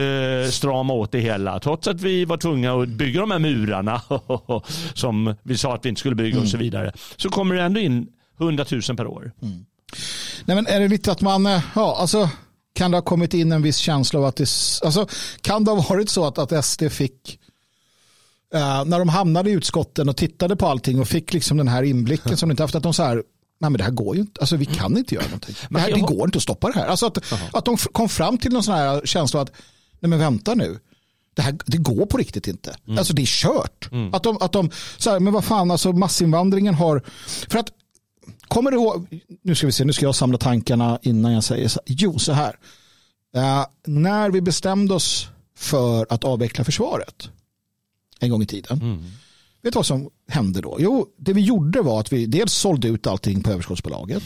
[0.51, 1.59] strama åt det hela.
[1.59, 4.01] Trots att vi var tvungna att bygga de här murarna.
[4.93, 6.43] som vi sa att vi inte skulle bygga mm.
[6.43, 6.63] och så mm.
[6.63, 6.91] vidare.
[7.17, 8.07] Så kommer det ändå in
[8.39, 9.31] 100 000 per år.
[9.41, 9.65] Mm.
[10.45, 12.29] Nej, men är det lite att man, eh, ja alltså
[12.73, 14.49] kan det ha kommit in en viss känsla av att det,
[14.83, 15.07] alltså
[15.41, 17.39] kan det ha varit så att, att SD fick
[18.55, 21.83] Uh, när de hamnade i utskotten och tittade på allting och fick liksom den här
[21.83, 23.23] inblicken som de inte haft, att de så här, nej
[23.69, 25.55] men det här går ju inte, alltså vi kan inte göra någonting.
[25.69, 26.87] Det, här, det går inte att stoppa det här.
[26.87, 29.51] Alltså att, att de kom fram till någon sån här känsla att,
[29.99, 30.79] nej men vänta nu,
[31.33, 32.75] det, här, det går på riktigt inte.
[32.87, 32.97] Mm.
[32.97, 33.91] Alltså det är kört.
[33.91, 34.13] Mm.
[34.13, 37.03] Att de, att de så här, men vad fan, alltså massinvandringen har,
[37.49, 37.69] för att,
[38.47, 41.67] kommer du ihåg, nu ska vi se, nu ska jag samla tankarna innan jag säger
[41.67, 42.55] så, jo så här,
[43.37, 47.29] uh, när vi bestämde oss för att avveckla försvaret
[48.19, 49.03] en gång i tiden, mm.
[49.61, 50.77] Vet du vad som hände då?
[50.79, 54.23] Jo, det vi gjorde var att vi dels sålde ut allting på överskottsbolaget.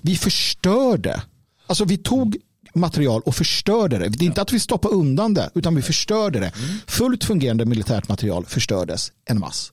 [0.00, 1.22] Vi förstörde.
[1.66, 2.36] Alltså vi tog
[2.74, 4.08] material och förstörde det.
[4.08, 6.52] Det är inte att vi stoppade undan det, utan vi förstörde det.
[6.86, 9.72] Fullt fungerande militärt material förstördes en mass.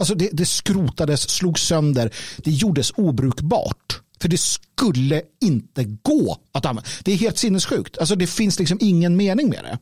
[0.00, 4.00] Alltså det, det skrotades, slogs sönder, det gjordes obrukbart.
[4.20, 6.90] För det skulle inte gå att använda.
[7.04, 7.98] Det är helt sinnessjukt.
[7.98, 9.78] Alltså det finns liksom ingen mening med det.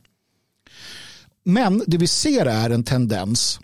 [1.43, 3.59] Men det vi ser är en tendens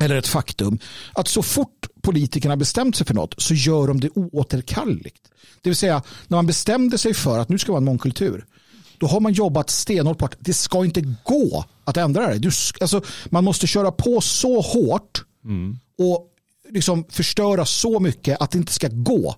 [0.00, 0.78] eller ett faktum
[1.12, 5.30] att så fort politikerna bestämt sig för något så gör de det oåterkalleligt.
[5.62, 8.44] Det vill säga när man bestämde sig för att nu ska vara en mångkultur
[8.98, 12.38] då har man jobbat stenhårt på att det ska inte gå att ändra det.
[12.38, 12.50] Du,
[12.80, 15.78] alltså, man måste köra på så hårt mm.
[15.98, 16.28] och
[16.70, 19.36] liksom förstöra så mycket att det inte ska gå.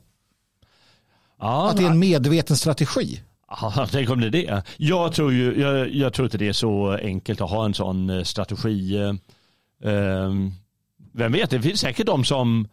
[1.40, 3.22] Ja, att det är en medveten strategi.
[3.48, 4.62] Ja, tänk om det är det.
[4.76, 8.10] Jag tror, ju, jag, jag tror inte det är så enkelt att ha en sån
[8.10, 8.96] eh, strategi.
[9.84, 10.52] Ehm,
[11.12, 12.68] vem vet, det finns säkert de som,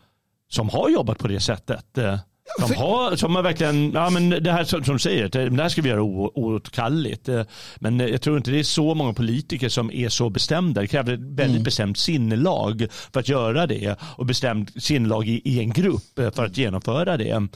[0.50, 1.98] som har jobbat på det sättet.
[1.98, 2.18] Eh,
[2.60, 5.82] som har, som har verkligen, ja men det här som, som säger, det här ska
[5.82, 7.30] vi göra oåtkalligt.
[7.30, 7.44] Eh,
[7.80, 10.82] men jag tror inte det är så många politiker som är så bestämda.
[10.82, 11.64] Det kräver ett väldigt mm.
[11.64, 16.46] bestämt sinnelag för att göra det och bestämt sinnelag i, i, en grupp eh, för
[16.46, 17.48] att genomföra det.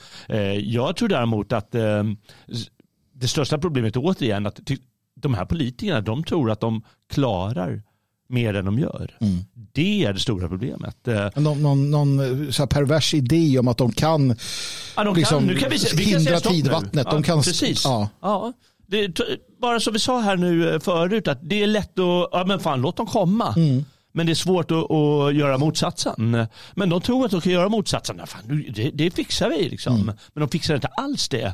[0.61, 1.75] Jag tror däremot att
[3.19, 4.59] det största problemet återigen att
[5.15, 7.83] de här politikerna de tror att de klarar
[8.29, 9.17] mer än de gör.
[9.21, 9.37] Mm.
[9.73, 11.07] Det är det stora problemet.
[11.07, 14.35] Eh, någon, någon, någon så pervers idé om att de kan,
[14.95, 17.05] ja, de liksom, kan, nu kan vi, vi hindra tidvattnet.
[17.05, 17.85] Ja, de kan, precis.
[17.85, 18.09] Ja.
[18.21, 18.53] ja.
[18.87, 19.19] Det,
[19.61, 22.59] bara som vi sa här nu eh, förut, att det är lätt att, ja men
[22.59, 23.53] fan låt dem komma.
[23.57, 23.85] Mm.
[24.11, 26.47] Men det är svårt att, att, göra motsatsen.
[26.75, 28.21] Men de tror att de kan göra motsatsen.
[28.27, 29.95] Fan, det, det fixar vi liksom.
[29.95, 30.05] Mm.
[30.05, 31.53] Men de fixar inte alls det.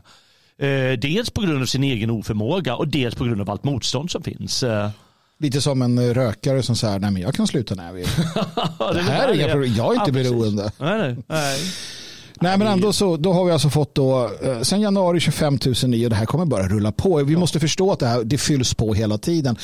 [0.57, 4.11] Eh, dels på grund av sin egen oförmåga och dels på grund av allt motstånd
[4.11, 4.63] som finns.
[5.39, 8.05] Lite som en rökare som säger, nej men jag kan sluta när jag vill.
[8.93, 10.71] det, här är inga problem, jag är inte ja, beroende.
[10.77, 11.59] Nej, nej, nej.
[12.43, 16.05] Nej men ändå så då har vi alltså fått då eh, sen januari 25 009
[16.05, 17.23] och det här kommer bara rulla på.
[17.23, 19.57] Vi måste förstå att det här det fylls på hela tiden.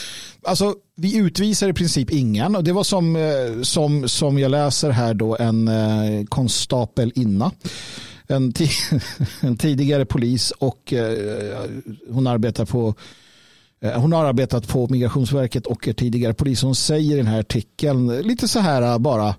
[0.44, 4.90] Alltså vi utvisar i princip ingen och det var som, eh, som, som jag läser
[4.90, 7.52] här då en eh, konstapel inna.
[8.30, 8.54] En,
[9.42, 10.94] en tidigare polis och
[12.10, 12.96] hon arbetar på
[13.82, 16.62] Eh, hon har arbetat på Migrationsverket och är tidigare polis.
[16.62, 19.36] Hon säger i den här artikeln lite så här eh, bara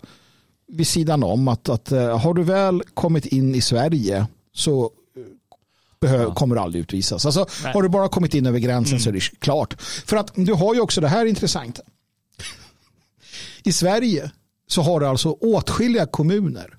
[0.69, 4.91] vid sidan om att, att eh, har du väl kommit in i Sverige så
[6.01, 7.27] behöver, kommer du aldrig utvisas.
[7.27, 9.01] Alltså, har du bara kommit in över gränsen mm.
[9.01, 9.83] så är det klart.
[9.83, 11.81] För att du har ju också det här intressant.
[13.65, 14.31] I Sverige
[14.67, 16.77] så har du alltså åtskilliga kommuner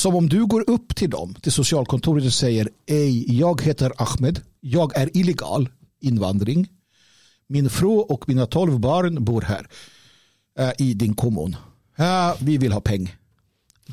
[0.00, 4.40] som om du går upp till dem, till socialkontoret och säger Ej, jag heter Ahmed,
[4.60, 5.68] jag är illegal,
[6.00, 6.68] invandring.
[7.46, 9.68] Min fru och mina tolv barn bor här
[10.58, 11.56] äh, i din kommun.
[11.96, 13.16] Äh, vi vill ha peng.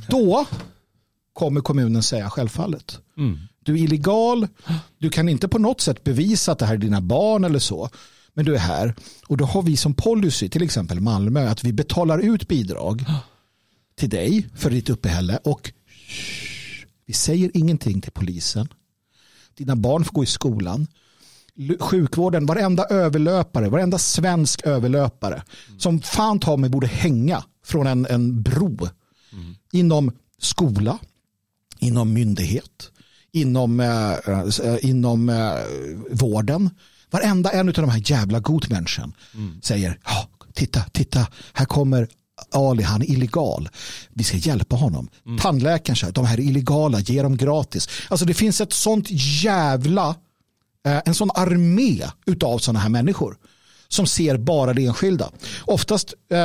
[0.09, 0.45] Då
[1.33, 2.99] kommer kommunen säga självfallet.
[3.17, 3.39] Mm.
[3.59, 4.47] Du är illegal,
[4.97, 7.89] du kan inte på något sätt bevisa att det här är dina barn eller så.
[8.33, 8.95] Men du är här
[9.27, 13.05] och då har vi som policy, till exempel Malmö, att vi betalar ut bidrag
[13.95, 15.71] till dig för ditt uppehälle och
[17.05, 18.67] vi säger ingenting till polisen.
[19.57, 20.87] Dina barn får gå i skolan
[21.79, 25.79] sjukvården, varenda överlöpare, varenda svensk överlöpare mm.
[25.79, 28.87] som fan tar mig borde hänga från en, en bro
[29.33, 29.55] mm.
[29.71, 30.99] inom skola,
[31.79, 32.91] inom myndighet,
[33.31, 35.53] inom, äh, äh, inom äh,
[36.11, 36.69] vården.
[37.09, 39.61] Varenda en av de här jävla godmänniskan mm.
[39.61, 39.99] säger,
[40.53, 42.07] titta, titta, här kommer
[42.51, 43.69] Ali, han är illegal.
[44.09, 45.09] Vi ska hjälpa honom.
[45.25, 45.39] Mm.
[45.39, 47.89] Tandläkaren säger, de här är illegala, ge dem gratis.
[48.09, 49.07] Alltså det finns ett sånt
[49.43, 50.15] jävla
[50.87, 52.03] Eh, en sån armé
[52.43, 53.37] av sådana här människor
[53.87, 55.29] som ser bara det enskilda.
[55.65, 56.37] Oftast eh,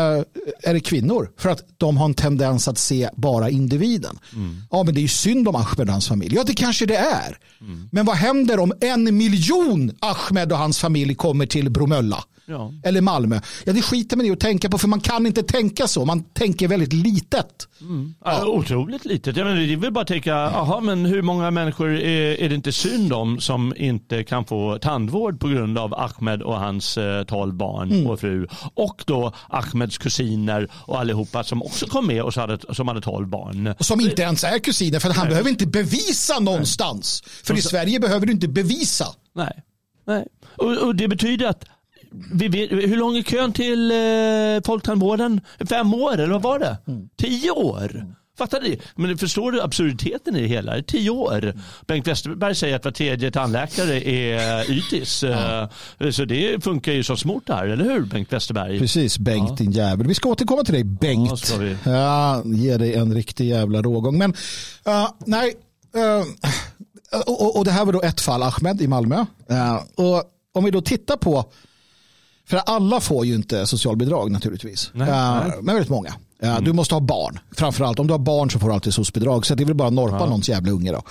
[0.63, 4.19] är det kvinnor för att de har en tendens att se bara individen.
[4.33, 4.63] Mm.
[4.71, 6.35] Ja, men det är ju synd om Ahmed och hans familj.
[6.37, 7.39] Ja, det kanske det är.
[7.61, 7.89] Mm.
[7.93, 12.25] Men vad händer om en miljon Ahmed och hans familj kommer till Bromölla?
[12.47, 12.73] Ja.
[12.85, 13.41] Eller Malmö.
[13.65, 16.05] Ja, det skiter man i att tänka på för man kan inte tänka så.
[16.05, 17.69] Man tänker väldigt litet.
[17.81, 18.15] Mm.
[18.25, 18.47] Ja.
[18.47, 19.37] otroligt litet.
[19.37, 22.49] Jag menar, det är väl bara att tänka, aha, men hur många människor är, är
[22.49, 26.99] det inte synd om som inte kan få tandvård på grund av Ahmed och hans
[26.99, 28.07] eh, tolv barn mm.
[28.07, 28.47] och fru.
[28.75, 33.29] Och då Ahmeds kusiner och allihopa som också kom med och hade, som hade tolv
[33.29, 33.75] barn.
[33.79, 35.29] Och som inte ens är kusiner för han Nej.
[35.29, 37.23] behöver inte bevisa någonstans.
[37.25, 37.45] Nej.
[37.45, 39.07] För i Sverige behöver du inte bevisa.
[39.35, 39.63] Nej.
[40.07, 40.27] Nej.
[40.57, 41.65] Och, och det betyder att
[42.33, 45.41] vi vet, hur lång är kön till eh, folktandvården?
[45.69, 46.77] Fem år eller vad var det?
[46.87, 47.09] Mm.
[47.17, 47.91] Tio år?
[47.95, 48.15] Mm.
[48.39, 48.81] Fattar ni?
[48.95, 50.83] Men förstår du absurditeten i det hela?
[50.83, 51.45] Tio år.
[51.45, 51.59] Mm.
[51.87, 55.23] Bengt Westerberg säger att var tredje tandläkare är YTIS.
[55.23, 55.69] Ja.
[55.99, 58.79] Eh, så det funkar ju som smort här, eller hur Bengt Westerberg?
[58.79, 59.57] Precis, Bengt ja.
[59.57, 60.07] din jävel.
[60.07, 61.51] Vi ska återkomma till dig Bengt.
[61.51, 61.77] Ja, vi.
[61.85, 64.19] ja ge dig en riktig jävla rågång.
[64.19, 64.31] Men
[64.89, 65.55] uh, nej,
[65.97, 66.25] uh,
[67.27, 69.25] och, och, det här var då ett fall, Ahmed i Malmö.
[69.51, 71.45] Uh, och om vi då tittar på
[72.53, 74.91] för alla får ju inte socialbidrag naturligtvis.
[74.95, 75.53] Nej, uh, nej.
[75.63, 76.09] Men väldigt många.
[76.43, 76.65] Uh, mm.
[76.65, 77.39] Du måste ha barn.
[77.57, 79.47] Framförallt om du har barn så får du alltid socialbidrag.
[79.47, 80.27] Så det är väl bara norpa ja.
[80.27, 81.03] någons jävla unge då.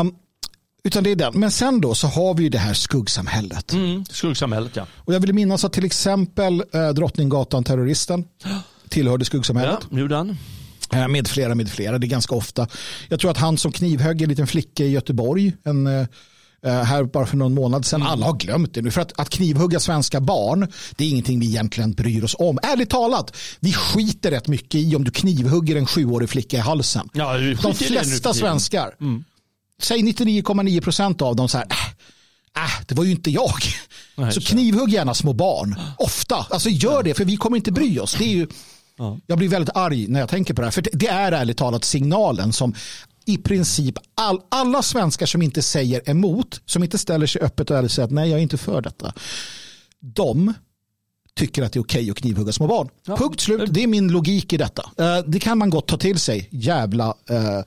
[0.00, 0.14] Um,
[0.84, 1.40] utan det är den.
[1.40, 3.72] Men sen då så har vi ju det här skuggsamhället.
[3.72, 4.86] Mm, skuggsamhället ja.
[4.94, 8.24] Och jag vill minnas att till exempel uh, Drottninggatan-terroristen
[8.88, 9.78] tillhörde skuggsamhället.
[9.90, 10.36] Ja, gjorde han.
[11.10, 11.98] Med flera, med flera.
[11.98, 12.66] Det är ganska ofta.
[13.08, 16.06] Jag tror att han som knivhögg en liten flicka i Göteborg, en Eh,
[16.62, 18.00] här bara för någon månad sedan.
[18.00, 18.12] Mm.
[18.12, 18.90] Alla har glömt det nu.
[18.90, 22.58] För att, att knivhugga svenska barn, det är ingenting vi egentligen bryr oss om.
[22.62, 27.08] Ärligt talat, vi skiter rätt mycket i om du knivhugger en sjuårig flicka i halsen.
[27.12, 29.24] Ja, De flesta svenskar, mm.
[29.82, 33.62] säg 99,9 procent av dem så här, äh, äh, det var ju inte jag.
[34.16, 35.80] Nej, så knivhugg gärna små barn.
[35.98, 36.46] Ofta.
[36.50, 38.14] Alltså gör det, för vi kommer inte bry oss.
[38.14, 38.46] Det är ju,
[38.98, 39.18] Ja.
[39.26, 40.72] Jag blir väldigt arg när jag tänker på det här.
[40.72, 42.74] För det är ärligt talat signalen som
[43.28, 47.76] i princip all, alla svenskar som inte säger emot, som inte ställer sig öppet och
[47.76, 49.12] ärligt säger att nej, jag är inte för detta.
[50.00, 50.54] De
[51.34, 52.88] tycker att det är okej att knivhugga små barn.
[53.06, 53.16] Ja.
[53.16, 54.82] Punkt slut, det är min logik i detta.
[55.00, 57.62] Uh, det kan man gott ta till sig, jävla uh,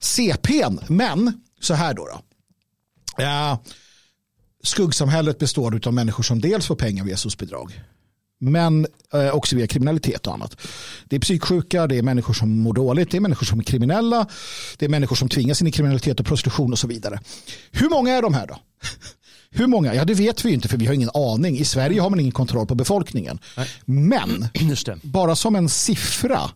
[0.00, 0.78] CPn.
[0.88, 2.06] Men så här då.
[2.06, 2.20] då.
[3.22, 3.58] Uh,
[4.62, 7.80] skuggsamhället består av människor som dels får pengar via socialbidrag
[8.42, 10.56] men eh, också via kriminalitet och annat.
[11.04, 14.26] Det är psyksjuka, det är människor som mår dåligt, det är människor som är kriminella,
[14.78, 17.20] det är människor som tvingas in i kriminalitet och prostitution och så vidare.
[17.70, 18.56] Hur många är de här då?
[19.50, 19.94] Hur många?
[19.94, 21.58] Ja, det vet vi inte för vi har ingen aning.
[21.58, 23.38] I Sverige har man ingen kontroll på befolkningen.
[23.56, 23.68] Nej.
[23.84, 24.48] Men,
[25.02, 26.50] bara som en siffra,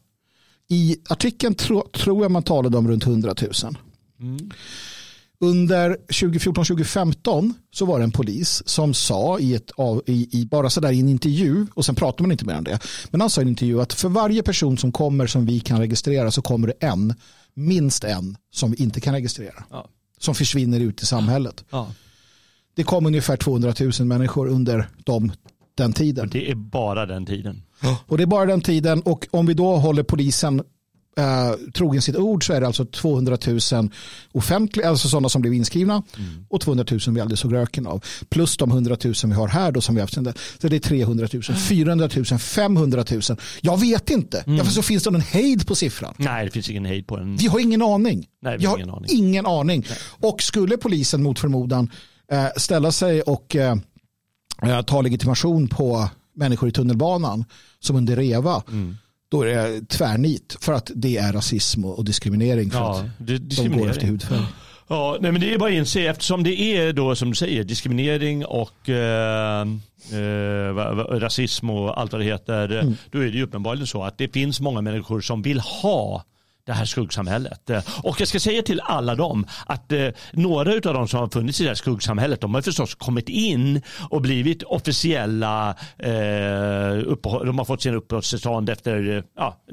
[0.68, 3.76] i artikeln tro, tror jag man talade om runt 100 000.
[4.20, 4.50] Mm.
[5.38, 9.70] Under 2014-2015 så var det en polis som sa i, ett,
[10.06, 12.78] i, i bara sådär i en intervju och sen pratar man inte mer om det.
[13.10, 15.78] Men han sa i en intervju att för varje person som kommer som vi kan
[15.78, 17.14] registrera så kommer det en,
[17.54, 19.64] minst en som vi inte kan registrera.
[19.70, 19.88] Ja.
[20.18, 21.64] Som försvinner ut i samhället.
[21.70, 21.88] Ja.
[22.74, 25.32] Det kom ungefär 200 000 människor under de,
[25.74, 26.28] den tiden.
[26.32, 27.62] Det är bara den tiden.
[28.06, 30.62] Och det är bara den tiden och om vi då håller polisen
[31.18, 33.38] eh, trogen sitt ord så är det alltså 200
[33.72, 33.90] 000
[34.32, 36.46] offentliga, alltså sådana som blev inskrivna mm.
[36.48, 38.04] och 200 000 vi aldrig såg röken av.
[38.28, 40.38] Plus de 100 000 vi har här då som vi har haft.
[40.62, 43.20] Så det är 300 000, 400 000, 500 000.
[43.60, 44.40] Jag vet inte.
[44.40, 44.56] Mm.
[44.56, 46.14] Därför så finns det någon hejd på siffran.
[46.16, 47.36] Nej, det finns ingen hejd på den.
[47.36, 48.26] Vi har ingen aning.
[48.42, 49.10] Nej, vi, vi har ingen aning.
[49.10, 49.86] Ingen aning.
[50.20, 51.90] Och skulle polisen mot förmodan
[52.32, 53.76] eh, ställa sig och eh,
[54.62, 57.44] eh, ta legitimation på människor i tunnelbanan
[57.80, 58.96] som under reva mm
[59.28, 63.70] då är det tvärnit för att det är rasism och diskriminering för ja, att diskriminering.
[63.70, 64.46] de går efter hudfärg.
[64.88, 67.64] Ja, nej, men det är bara att inse eftersom det är då som du säger
[67.64, 69.66] diskriminering och eh,
[70.12, 70.74] eh,
[71.18, 72.78] rasism och allt vad det heter.
[72.78, 72.94] Mm.
[73.10, 76.24] Då är det ju uppenbarligen så att det finns många människor som vill ha
[76.66, 77.70] det här skuggsamhället.
[78.02, 81.60] Och jag ska säga till alla dem att eh, några av de som har funnits
[81.60, 85.76] i det här skuggsamhället de har förstås kommit in och blivit officiella.
[85.98, 86.08] Eh,
[87.22, 89.64] de har fått sin uppehållstillstånd efter, ja,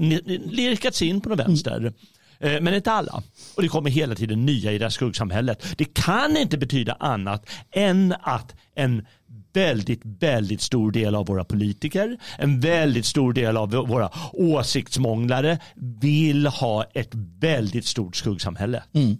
[0.45, 1.77] lirkats in på vänster.
[1.77, 1.93] Mm.
[2.39, 3.23] Eh, men inte alla.
[3.55, 5.65] Och det kommer hela tiden nya i det här skuggsamhället.
[5.77, 9.05] Det kan inte betyda annat än att en
[9.53, 16.47] väldigt, väldigt stor del av våra politiker, en väldigt stor del av våra åsiktsmånglare vill
[16.47, 18.83] ha ett väldigt stort skuggsamhälle.
[18.93, 19.17] Mm.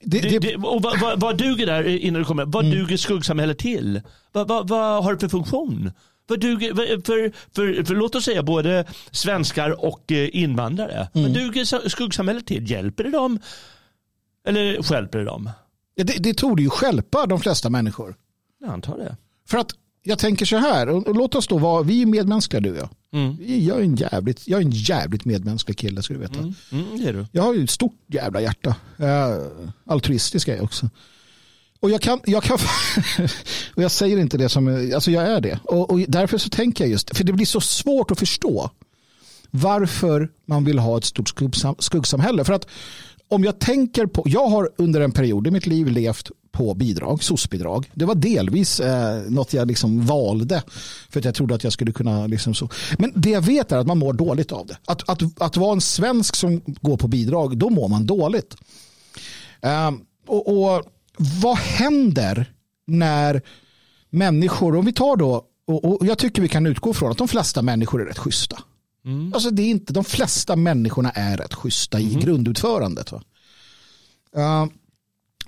[0.00, 2.44] Det, det, det, och vad, vad, vad, duger där innan du kommer?
[2.44, 2.78] Vad mm.
[2.78, 4.00] duger skuggsamhället till?
[4.32, 5.92] Vad, vad, vad har det för funktion?
[6.26, 11.08] Vad duger, för, för, för, låt oss säga både svenskar och eh, invandrare.
[11.14, 11.26] Mm.
[11.26, 12.70] Vad duger skuggsamhället till?
[12.70, 13.38] Hjälper det dem?
[14.46, 15.50] Eller skälper det dem?
[15.96, 18.16] Det, det tog ju skälpa de flesta människor.
[18.60, 19.16] Jag antar det.
[19.46, 19.70] För att
[20.02, 22.88] jag tänker så här, och låt oss då vara, vi är medmänskliga du och jag.
[23.12, 23.36] Mm.
[23.66, 26.38] Jag, är en jävligt, jag är en jävligt medmänsklig kille ska du veta.
[26.38, 26.54] Mm.
[26.72, 27.26] Mm, det är du.
[27.32, 28.74] Jag har ju ett stort jävla hjärta.
[29.00, 30.90] Uh, altruistisk är jag också.
[31.80, 32.58] Och jag kan, jag kan
[33.74, 35.58] och jag säger inte det som, alltså jag är det.
[35.64, 38.70] Och, och därför så tänker jag just, för det blir så svårt att förstå
[39.50, 42.44] varför man vill ha ett stort skuggsam, skuggsamhälle.
[42.44, 42.68] För att
[43.28, 47.22] om jag tänker på, jag har under en period i mitt liv levt på bidrag,
[47.22, 47.90] SOS-bidrag.
[47.94, 50.62] Det var delvis eh, något jag liksom valde
[51.10, 52.26] för att jag trodde att jag skulle kunna.
[52.26, 52.68] Liksom så.
[52.98, 54.78] Men det jag vet är att man mår dåligt av det.
[54.84, 58.56] Att, att, att vara en svensk som går på bidrag, då mår man dåligt.
[59.60, 59.90] Eh,
[60.26, 60.82] och, och
[61.42, 62.52] vad händer
[62.86, 63.42] när
[64.10, 67.28] människor, om vi tar då, och, och, jag tycker vi kan utgå från att de
[67.28, 68.58] flesta människor är rätt schyssta.
[69.06, 69.32] Mm.
[69.34, 72.20] Alltså det är inte, de flesta människorna är rätt schyssta i mm.
[72.20, 73.12] grundutförandet.
[73.12, 73.22] Va?
[74.36, 74.70] Uh,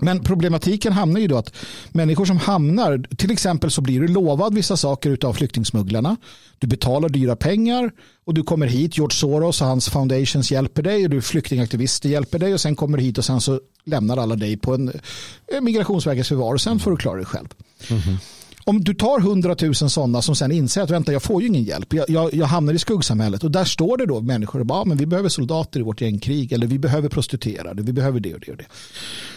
[0.00, 1.52] men problematiken hamnar ju då att
[1.90, 6.16] människor som hamnar, till exempel så blir du lovad vissa saker av flyktingsmugglarna.
[6.59, 7.90] Du betalar dyra pengar
[8.24, 12.38] och du kommer hit, George Soros och hans foundations hjälper dig och du flyktingaktivister hjälper
[12.38, 14.92] dig och sen kommer du hit och sen så lämnar alla dig på en
[15.62, 17.48] migrationsverkets förvar och sen får du klara dig själv.
[17.90, 18.38] Mm -hmm
[18.69, 21.93] om du tar hundratusen sådana som sen inser att vänta, jag får ju ingen hjälp.
[21.93, 24.97] Jag, jag, jag hamnar i skuggsamhället och där står det då människor och bara, men
[24.97, 28.51] vi behöver soldater i vårt gängkrig eller vi behöver prostituerade, vi behöver det och det
[28.51, 28.66] och det.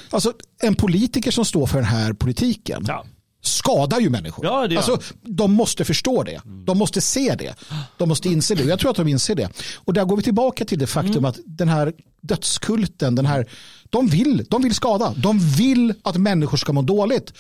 [0.10, 3.06] Alltså en politiker som står för den här politiken ja.
[3.42, 4.46] skadar ju människor.
[4.46, 6.42] Ja, det alltså, de måste förstå det.
[6.66, 7.56] De måste se det.
[7.98, 8.64] De måste inse det.
[8.64, 9.50] Jag tror att de inser det.
[9.76, 11.26] Och där går vi tillbaka till det faktum mm.
[11.26, 13.50] att den här dödskulten, den här,
[13.90, 15.14] de vill, de vill skada.
[15.18, 17.34] De vill att människor ska må dåligt.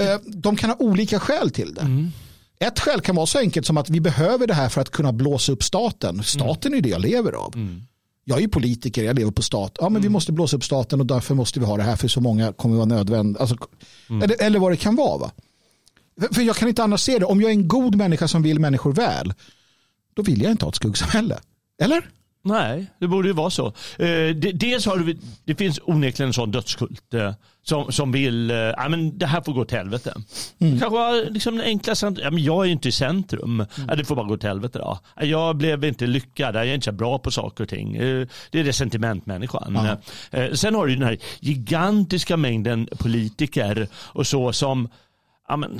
[0.00, 1.80] Eh, de kan ha olika skäl till det.
[1.80, 2.10] Mm.
[2.58, 5.12] Ett skäl kan vara så enkelt som att vi behöver det här för att kunna
[5.12, 6.22] blåsa upp staten.
[6.22, 6.78] Staten mm.
[6.78, 7.54] är det jag lever av.
[7.54, 7.82] Mm.
[8.24, 9.76] Jag är ju politiker, jag lever på stat.
[9.80, 10.12] Ja, men vi mm.
[10.12, 12.76] måste blåsa upp staten och därför måste vi ha det här för så många kommer
[12.76, 13.40] vara nödvändigt.
[13.40, 13.56] Alltså,
[14.10, 14.22] mm.
[14.22, 15.18] eller, eller, vad det kan vara.
[15.18, 15.30] Va?
[16.32, 17.24] För jag kan inte annars se det.
[17.24, 19.32] Om jag är en god människa som vill människor väl,
[20.14, 21.38] då vill jag inte ha ett skuggsamhälle.
[21.82, 22.10] Eller?
[22.46, 23.66] Nej, det borde ju vara så.
[23.98, 27.32] Eh, dels har du, det finns onekligen en sån dödskult eh,
[27.62, 30.14] som, som vill, eh, ja men det här får gå till helvete.
[30.58, 30.80] Mm.
[30.80, 33.66] Kanske liksom den enkla, ja, men jag är ju inte i centrum, mm.
[33.88, 34.98] ja, det får bara gå till helvete då.
[35.20, 37.96] Jag blev inte lyckad, jag är inte så bra på saker och ting.
[37.96, 39.76] Eh, det är resentimentmänniskan.
[40.30, 44.88] Eh, sen har du den här gigantiska mängden politiker och så som,
[45.48, 45.78] ja men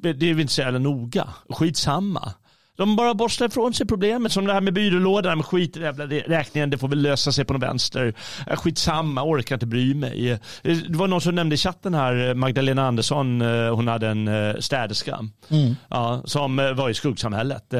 [0.00, 2.32] det väl inte jävla noga, skitsamma.
[2.78, 4.32] De bara borstar ifrån sig problemet.
[4.32, 5.42] Som det här med byrålådan.
[5.42, 6.70] Skit i jävla räkningen.
[6.70, 8.14] Det får väl lösa sig på något vänster.
[8.56, 9.22] Skitsamma.
[9.22, 10.38] Orkar inte bry mig.
[10.62, 12.34] Det var någon som nämnde i chatten här.
[12.34, 13.42] Magdalena Andersson.
[13.42, 15.18] Eh, hon hade en eh, städerska.
[15.48, 15.76] Mm.
[15.88, 17.74] Ja, som eh, var i skuggsamhället.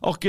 [0.00, 0.24] Och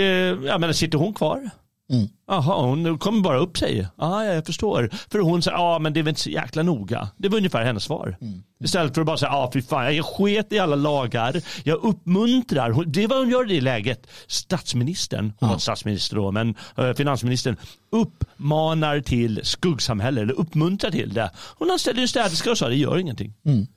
[0.46, 1.50] ja, men sitter hon kvar?
[1.92, 2.08] Mm.
[2.28, 3.88] hon kommer bara upp sig.
[3.98, 4.90] Ja, jag förstår.
[5.12, 7.10] För hon säger, ja men det är väl inte så jäkla noga.
[7.18, 8.18] Det var ungefär hennes svar.
[8.22, 8.44] Mm.
[8.64, 11.42] Istället för att bara säga, ja fy fan, jag sket i alla lagar.
[11.64, 14.08] Jag uppmuntrar, det vad hon gör i det läget.
[14.28, 15.54] Statsministern, hon ja.
[15.54, 17.58] var statsminister då, men äh, finansministern
[17.92, 21.32] uppmanar till skuggsamhälle, eller uppmuntrar till det.
[21.58, 23.34] Hon anställde en städerska och sa, det gör ingenting.
[23.46, 23.68] Mm.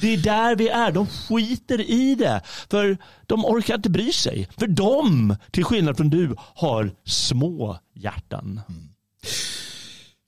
[0.00, 0.92] Det är där vi är.
[0.92, 2.40] De skiter i det.
[2.70, 4.48] För de orkar inte bry sig.
[4.58, 8.60] För de, till skillnad från du, har små hjärtan.
[8.68, 8.88] Mm.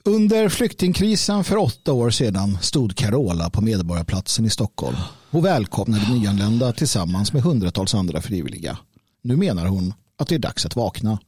[0.05, 4.97] Under flyktingkrisen för åtta år sedan stod Carola på Medborgarplatsen i Stockholm
[5.31, 8.79] och välkomnade nyanlända tillsammans med hundratals andra frivilliga.
[9.23, 11.19] Nu menar hon att det är dags att vakna.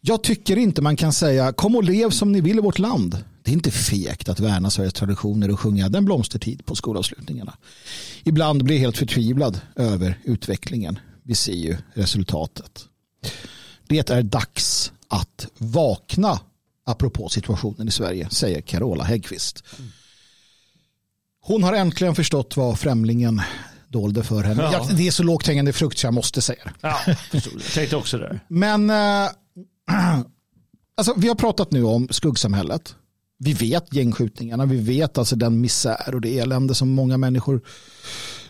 [0.00, 3.24] Jag tycker inte man kan säga kom och lev som ni vill i vårt land.
[3.44, 7.56] Det är inte fegt att värna Sveriges traditioner och sjunga den blomstertid på skolavslutningarna.
[8.24, 10.98] Ibland blir jag helt förtvivlad över utvecklingen.
[11.22, 12.84] Vi ser ju resultatet.
[13.88, 16.40] Det är dags att vakna
[16.86, 19.64] apropå situationen i Sverige, säger Carola Häggkvist.
[21.40, 23.42] Hon har äntligen förstått vad främlingen
[23.88, 24.62] dolde för henne.
[24.62, 24.88] Ja.
[24.96, 26.72] Det är så lågt hängande frukt så jag måste säga det.
[26.80, 26.98] Ja,
[27.32, 27.42] jag
[27.74, 28.40] tänkte också det.
[28.48, 28.96] Men äh,
[30.96, 32.96] alltså, vi har pratat nu om skuggsamhället
[33.44, 37.60] vi vet gängskjutningarna, vi vet alltså den misär och det elände som många människor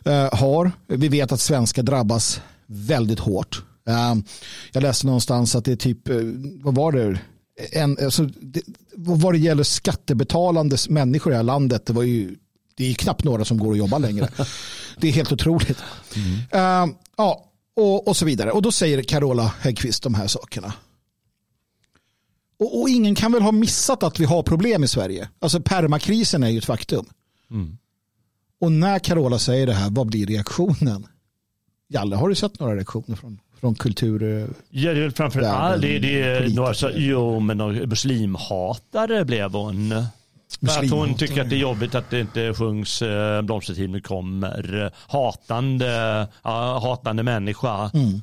[0.04, 0.72] eh, har.
[0.86, 3.62] Vi vet att svenskar drabbas väldigt hårt.
[3.88, 4.14] Eh,
[4.72, 6.16] jag läste någonstans att det är typ, eh,
[6.62, 7.18] vad var det?
[7.72, 8.62] En, alltså, det,
[8.94, 12.36] vad det gäller skattebetalande människor i det här landet, det var ju
[12.76, 14.28] det är knappt några som går och jobbar längre.
[15.00, 15.78] Det är helt otroligt.
[16.16, 16.86] Mm.
[16.86, 17.44] Uh, ja,
[17.76, 18.50] och, och så vidare.
[18.50, 20.72] Och då säger Carola Häggkvist de här sakerna.
[22.58, 25.28] Och, och, ingen kan väl ha missat att vi har problem i Sverige.
[25.38, 27.06] Alltså permakrisen är ju ett faktum.
[27.50, 27.78] Mm.
[28.60, 31.06] Och när Carola säger det här, vad blir reaktionen?
[31.88, 34.48] Jalle, har du sett några reaktioner från, från kultur?
[34.70, 39.52] Ja, det är väl framför allt det, det är några så, jo, men muslimhatare blev
[39.52, 39.94] hon.
[40.60, 44.92] För att hon tycker att det är jobbigt att det inte sjungs eh, Blomstertid kommer.
[45.08, 47.90] Hatande, hatande människa.
[47.94, 48.22] Mm.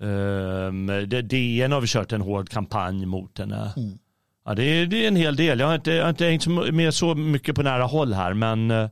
[0.00, 3.72] Um, det, DN har vi kört en hård kampanj mot henne.
[3.76, 3.98] Mm.
[4.44, 5.60] Ja, det, är, det är en hel del.
[5.60, 8.70] Jag har inte, jag har inte hängt med så mycket på nära håll här men
[8.70, 8.88] uh,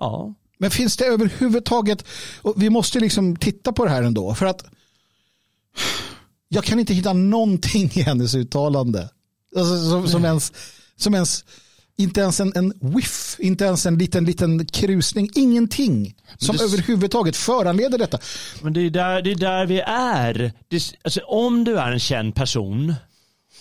[0.00, 0.34] Ja.
[0.58, 2.04] Men finns det överhuvudtaget,
[2.42, 4.64] och vi måste liksom titta på det här ändå, för att
[6.48, 9.10] jag kan inte hitta någonting i hennes uttalande.
[9.56, 10.52] Alltså, som, som, ens,
[10.96, 11.44] som ens,
[12.02, 17.36] inte ens en, en whiff, inte ens en liten, liten krusning, ingenting som det- överhuvudtaget
[17.36, 18.18] föranleder detta.
[18.62, 20.52] Men det är där, det är där vi är.
[20.68, 22.94] Det, alltså, om du är en känd person,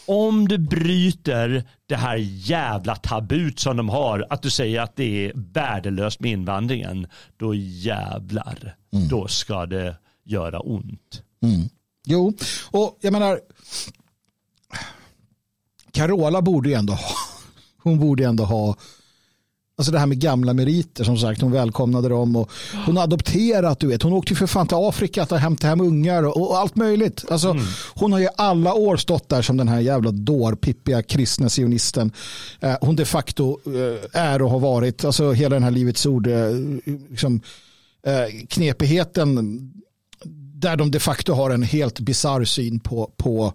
[0.05, 2.15] om du bryter det här
[2.49, 7.55] jävla tabut som de har, att du säger att det är värdelöst med invandringen, då
[7.55, 8.75] jävlar,
[9.09, 11.21] då ska det göra ont.
[12.05, 12.33] Jo,
[12.71, 13.39] och jag menar,
[15.91, 17.15] Carola borde ju ändå ha,
[17.89, 18.75] hon borde ändå ha,
[19.77, 22.51] alltså det här med gamla meriter som sagt, hon välkomnade dem och
[22.85, 25.81] hon har adopterat, du vet, hon åkte ju för fan till Afrika att hämta hem
[25.81, 27.25] ungar och, och allt möjligt.
[27.31, 27.55] Alltså,
[27.95, 32.11] Hon har ju alla år stått där som den här jävla dårpippiga kristna sionisten.
[32.59, 36.27] Eh, hon de facto eh, är och har varit, alltså hela den här livets ord,
[36.27, 36.51] eh,
[37.09, 37.41] liksom,
[38.05, 39.59] eh, knepigheten
[40.53, 43.53] där de de facto har en helt bizarr syn på, på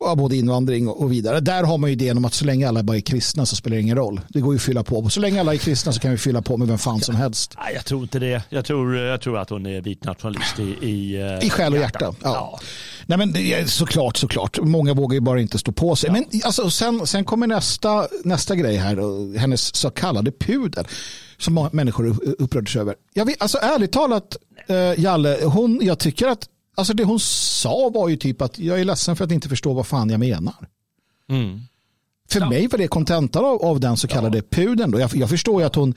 [0.00, 1.40] ja, både invandring och vidare.
[1.40, 3.76] Där har man ju idén om att så länge alla bara är kristna så spelar
[3.76, 4.20] det ingen roll.
[4.28, 5.08] Det går ju att fylla på.
[5.08, 7.54] Så länge alla är kristna så kan vi fylla på med vem fan som helst.
[7.58, 8.42] Nej, jag tror inte det.
[8.48, 11.78] Jag tror, jag tror att hon är vit nationalist i, i, eh, I själ och
[11.78, 12.14] hjärta.
[12.22, 12.60] Ja.
[13.06, 14.58] Nej, men det är såklart, såklart.
[14.62, 16.10] Många vågar ju bara inte stå på sig.
[16.10, 19.38] Men alltså, sen, sen kommer nästa, nästa grej här.
[19.38, 20.84] Hennes så kallade pudel.
[21.38, 22.94] Som många människor upprördes över.
[23.14, 24.36] Jag vet, alltså ärligt talat,
[24.66, 28.80] eh, Jalle, hon, jag tycker att alltså, det hon sa var ju typ att jag
[28.80, 30.68] är ledsen för att inte förstå vad fan jag menar.
[31.28, 31.60] Mm.
[32.30, 34.90] För mig var det kontentan av, av den så kallade pudeln.
[34.90, 35.00] Då.
[35.00, 35.94] Jag, jag förstår ju att hon,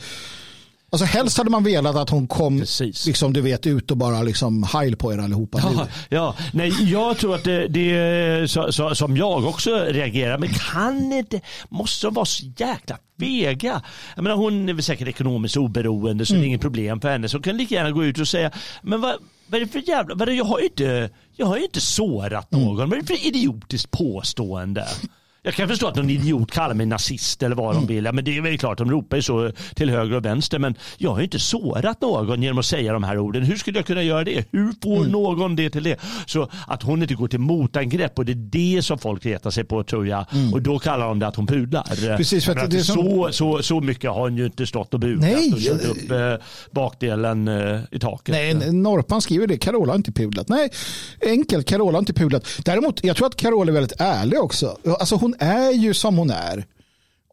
[0.91, 3.05] alltså helst hade man velat att hon kom, Precis.
[3.05, 5.59] liksom, du vet, ut och bara liksom heil på er allihopa.
[5.63, 6.35] Ja, ja.
[6.53, 10.37] Nej, jag tror att det, det är så, så, som jag också reagerar.
[10.37, 13.81] Men kan inte, måste de vara så jäkla fega?
[14.15, 17.29] Jag menar, hon är väl säkert ekonomiskt oberoende så det är inget problem för henne.
[17.29, 19.15] Så hon kan lika gärna gå ut och säga, men vad,
[19.47, 22.51] vad är det för jävla, vad det, jag har ju inte, jag har inte sårat
[22.51, 22.89] någon.
[22.89, 24.87] Vad är det för idiotiskt påstående?
[25.43, 28.05] Jag kan förstå att någon idiot kallar mig nazist eller vad de vill.
[28.05, 30.59] Ja, men det är väl klart, de ropar ju så till höger och vänster.
[30.59, 33.43] Men jag har ju inte sårat någon genom att säga de här orden.
[33.43, 34.45] Hur skulle jag kunna göra det?
[34.51, 35.99] Hur får någon det till det?
[36.25, 38.35] Så att hon inte går till motangrepp och det är
[38.75, 40.25] det som folk retar sig på tror jag.
[40.53, 42.17] Och då kallar de det att hon pudlar.
[42.17, 44.93] Precis, för att det är som- så, så, så mycket har hon ju inte stått
[44.93, 45.53] och bugat Nej.
[45.53, 46.17] och kört upp eh,
[46.71, 48.33] bakdelen eh, i taket.
[48.33, 49.57] Nej, Norpan skriver det.
[49.57, 50.49] Carola har inte pudlat.
[50.49, 50.69] Nej,
[51.25, 51.67] enkelt.
[51.67, 52.47] Carola har inte pudlat.
[52.65, 54.77] Däremot, jag tror att Carola är väldigt ärlig också.
[54.99, 56.65] Alltså hon hon är ju som hon är.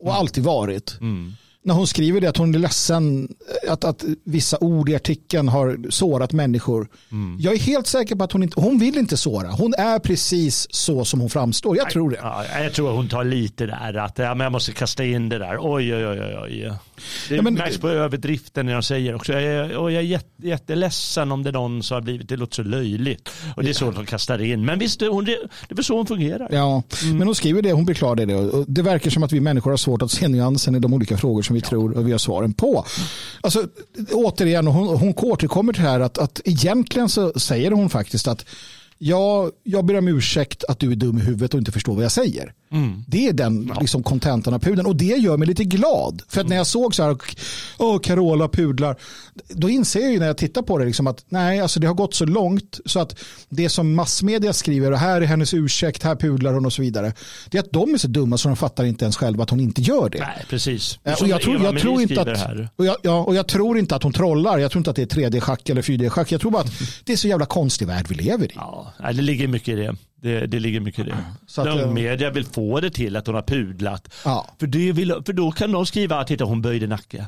[0.00, 0.98] Och alltid varit.
[1.00, 1.32] Mm.
[1.68, 3.28] När hon skriver det att hon är ledsen
[3.68, 6.88] att, att vissa ord i artikeln har sårat människor.
[7.38, 9.50] Jag är helt säker på att hon inte, hon vill inte såra.
[9.50, 11.76] Hon är precis så som hon framstår.
[11.76, 12.18] Jag tror det.
[12.22, 13.94] Ja, jag tror att hon tar lite där.
[13.96, 15.56] Att ja, men jag måste kasta in det där.
[15.60, 16.36] Oj, oj, oj.
[16.44, 16.72] oj.
[17.28, 19.32] Det Ja, men- märks på överdriften när de säger också.
[19.32, 22.28] Jag är, och jag är jätte, jätteledsen om det är någon som har blivit.
[22.28, 23.28] Det låter så löjligt.
[23.56, 24.64] Och det är så de kastar in.
[24.64, 25.32] Men visst, hon, det
[25.68, 26.48] är väl så hon fungerar.
[26.52, 28.34] Ja, men hon skriver det, hon beklagar det.
[28.34, 31.16] Och det verkar som att vi människor har svårt att se nyansen i de olika
[31.16, 32.84] frågor som vi tror och vi har svaren på.
[33.40, 33.68] Alltså,
[34.12, 38.44] återigen, hon, hon återkommer till det här att, att egentligen så säger hon faktiskt att
[38.98, 42.04] ja, jag ber om ursäkt att du är dum i huvudet och inte förstår vad
[42.04, 42.52] jag säger.
[43.06, 46.22] Det är den liksom, kontentan av pudeln och det gör mig lite glad.
[46.28, 47.16] För att när jag såg så här,
[47.78, 48.96] åh Carola pudlar,
[49.48, 51.94] då inser jag ju när jag tittar på det liksom att nej, alltså det har
[51.94, 56.16] gått så långt så att det som massmedia skriver och här är hennes ursäkt, här
[56.16, 57.12] pudlar hon och så vidare.
[57.50, 59.60] Det är att de är så dumma så de fattar inte ens själva att hon
[59.60, 60.18] inte gör det.
[60.18, 60.98] Nej, precis.
[61.04, 63.96] Eh, Och jag, tror, jag, tror inte att, och, jag, ja, och jag tror inte
[63.96, 64.58] att hon trollar.
[64.58, 66.32] Jag tror inte att det är 3D-schack eller 4D-schack.
[66.32, 66.72] Jag tror bara att
[67.04, 68.52] det är så jävla konstig värld vi lever i.
[68.54, 69.96] Ja, det ligger mycket i det.
[70.20, 71.24] Det, det ligger mycket i det.
[71.46, 74.14] Så att, de eh, media vill få det till att hon har pudlat.
[74.24, 74.46] Ja.
[74.60, 77.26] För, det vill, för då kan de skriva att titta hon böjde nacke.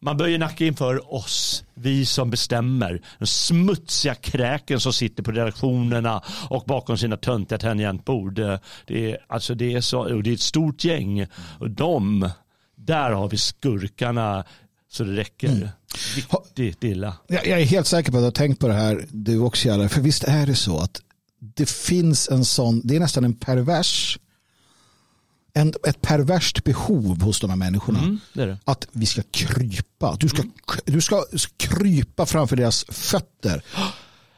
[0.00, 3.02] Man böjer nacke inför oss, vi som bestämmer.
[3.18, 8.34] Den smutsiga kräken som sitter på redaktionerna och bakom sina töntiga tangentbord.
[8.34, 11.26] Det är, alltså det, är så, och det är ett stort gäng.
[11.58, 12.30] Och de,
[12.76, 14.44] där har vi skurkarna
[14.90, 15.48] så det räcker.
[15.48, 15.68] Mm.
[16.56, 17.16] Riktigt illa.
[17.26, 19.68] Jag, jag är helt säker på att du har tänkt på det här, du också
[19.68, 19.88] Jalle.
[19.88, 21.00] För visst är det så att
[21.58, 24.18] det finns en sån, det är nästan en pervers,
[25.52, 27.98] en, ett perverst behov hos de här människorna.
[27.98, 28.58] Mm, det det.
[28.64, 30.16] Att vi ska krypa.
[30.20, 30.42] Du ska,
[30.86, 31.24] du ska
[31.56, 33.62] krypa framför deras fötter.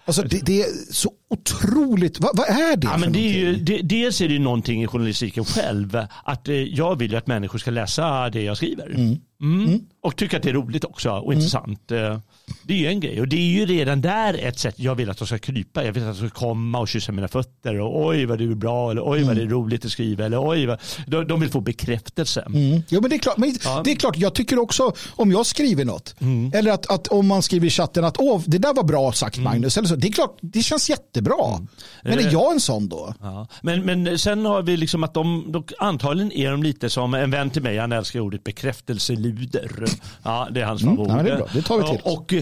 [0.04, 3.56] Alltså det, det är så otroligt, vad, vad är det Ja, men det är ju,
[3.56, 6.06] det, dels är det ju någonting i journalistiken själv.
[6.24, 9.16] Att eh, jag vill ju att människor ska läsa det jag skriver.
[9.42, 9.80] Mm.
[10.02, 11.90] Och tycka att det är roligt också och intressant.
[11.90, 12.18] Eh,
[12.62, 13.20] Det är ju en grej.
[13.20, 15.84] Och det är ju redan där ett sätt jag vill att de ska krypa.
[15.84, 17.80] Jag vill att de ska komma och kyssa mina fötter.
[17.80, 18.90] Och oj vad du är bra.
[18.90, 20.24] Eller oj vad det är roligt att skriva.
[20.24, 20.78] Eller oj vad...
[21.06, 22.40] De, de vill få bekräftelse.
[22.46, 22.82] Mm.
[22.88, 23.82] Jo, men det, är klart, men Ja.
[23.84, 26.52] det är klart, jag tycker också om jag skriver något, Mm.
[26.54, 29.36] eller att, att om man skriver i chatten att Åh, det där var bra sagt
[29.36, 29.44] Mm.
[29.52, 30.90] Magnus, eller så, det är klart, det känns
[31.20, 31.66] jättebra.
[32.02, 32.26] Men Eh.
[32.26, 33.14] är jag en sån då?
[33.22, 33.46] Ja.
[33.62, 37.30] Men, men sen har vi liksom att de, de, antagligen är de lite som en
[37.30, 39.84] vän till mig, han älskar ordet bekräftelseluder.
[40.22, 41.16] Ja, det är hans Mm, favorit.
[41.16, 41.46] ja, det är bra.
[41.52, 42.00] Det tar vi till.
[42.04, 42.34] Och,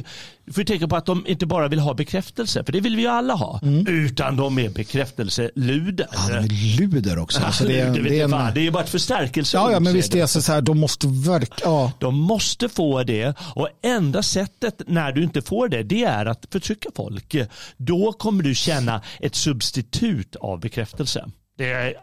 [0.48, 3.02] eh, får tänka på att de inte bara vill ha bekräftelse, för det vill vi
[3.02, 6.08] ju alla ha, utan de är bekräftelseluder.
[6.12, 6.34] Mm.
[6.34, 7.40] Ja, men luder också.
[7.42, 9.70] Alltså, det, är, det, är en, det är ju bara ett förstärkelseord.
[9.70, 11.92] ja, ja, men visst det är så här, de måste verka, ja.
[11.98, 16.46] De måste få det och enda sättet när du inte får det, det är att
[16.50, 17.36] förtrycka folk.
[17.76, 21.24] Då kommer du känna ett substitut av bekräftelse.
[21.58, 21.94] Det,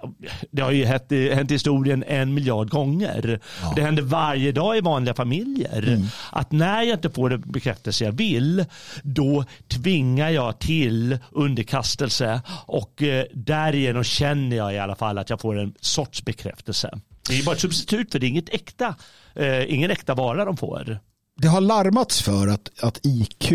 [0.51, 3.39] det har ju hänt, hänt historien en miljard gånger.
[3.76, 5.99] Det händer varje dag i vanliga familjer.
[6.32, 8.66] Att när jag inte får den bekräftelse jag vill,
[9.03, 15.41] då tvingar jag till underkastelse och eh, därigenom känner jag i alla fall att jag
[15.41, 16.99] får en sorts bekräftelse.
[17.30, 18.95] Det är bara ett substitut för det är inget äkta,
[19.36, 20.99] eh, ingen äkta vara de får.
[21.38, 23.51] Det har larmats för att, att IQ,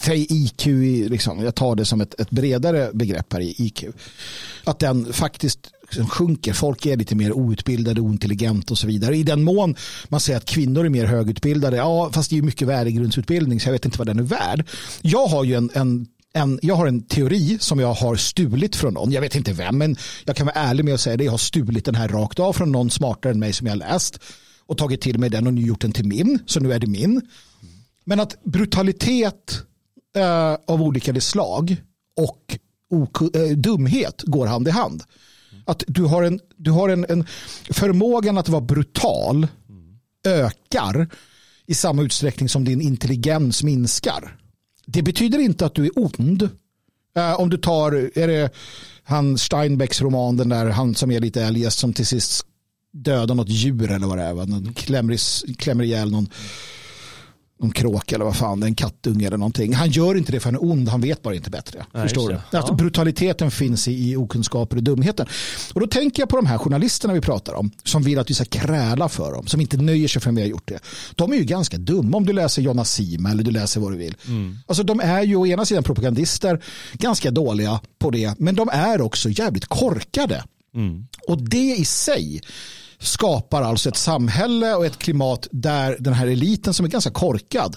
[0.00, 0.66] säg IQ,
[1.10, 3.84] liksom, jag tar det som ett, ett bredare begrepp här i IQ,
[4.64, 6.52] att den faktiskt liksom sjunker.
[6.52, 9.16] Folk är lite mer outbildade, ointelligent och så vidare.
[9.16, 9.76] I den mån
[10.08, 13.68] man säger att kvinnor är mer högutbildade, ja fast det är ju mycket värdegrundsutbildning så
[13.68, 14.66] jag vet inte vad den är värd.
[15.02, 18.94] Jag har ju en, en en, jag har en teori som jag har stulit från
[18.94, 19.12] någon.
[19.12, 21.24] Jag vet inte vem, men jag kan vara ärlig med att säga det.
[21.24, 23.78] Jag har stulit den här rakt av från någon smartare än mig som jag har
[23.78, 24.20] läst
[24.66, 26.38] och tagit till mig den och nu gjort den till min.
[26.46, 27.20] Så nu är det min.
[28.04, 29.62] Men att brutalitet
[30.16, 31.76] eh, av olika slag
[32.16, 32.58] och
[33.36, 35.02] eh, dumhet går hand i hand.
[35.66, 37.26] Att du har, en, du har en, en
[37.70, 39.46] förmågan att vara brutal
[40.26, 41.08] ökar
[41.66, 44.36] i samma utsträckning som din intelligens minskar.
[44.86, 46.48] Det betyder inte att du är ond.
[47.16, 48.54] Eh, om du tar, är det
[49.04, 52.46] han Steinbecks roman, den där han som är lite eljest som till sist
[52.94, 54.32] dödar något djur eller vad det är.
[54.34, 54.44] va?
[54.44, 56.28] Någon Klämmer, i- klämmer ihjäl någon,
[57.60, 59.74] någon kråka eller vad fan, en kattunge eller någonting.
[59.74, 61.86] Han gör inte det för han är ond, han vet bara inte bättre.
[61.94, 62.34] Nej, Förstår du?
[62.50, 62.58] det.
[62.58, 62.74] Att Ja.
[62.74, 65.26] brutaliteten finns i, i okunskaper och dumheten.
[65.74, 68.34] Och då tänker jag på de här journalisterna vi pratar om, som vill att vi
[68.34, 70.78] ska kräla för dem, som inte nöjer sig för att vi har gjort det.
[71.14, 73.96] De är ju ganska dumma om du läser Jonna Sima eller du läser vad du
[73.98, 74.14] vill.
[74.66, 79.00] Alltså de är ju å ena sidan propagandister, ganska dåliga på det, men de är
[79.00, 80.44] också jävligt korkade.
[81.28, 82.40] Och det i sig
[83.04, 87.76] skapar alltså ett samhälle och ett klimat där den här eliten som är ganska korkad.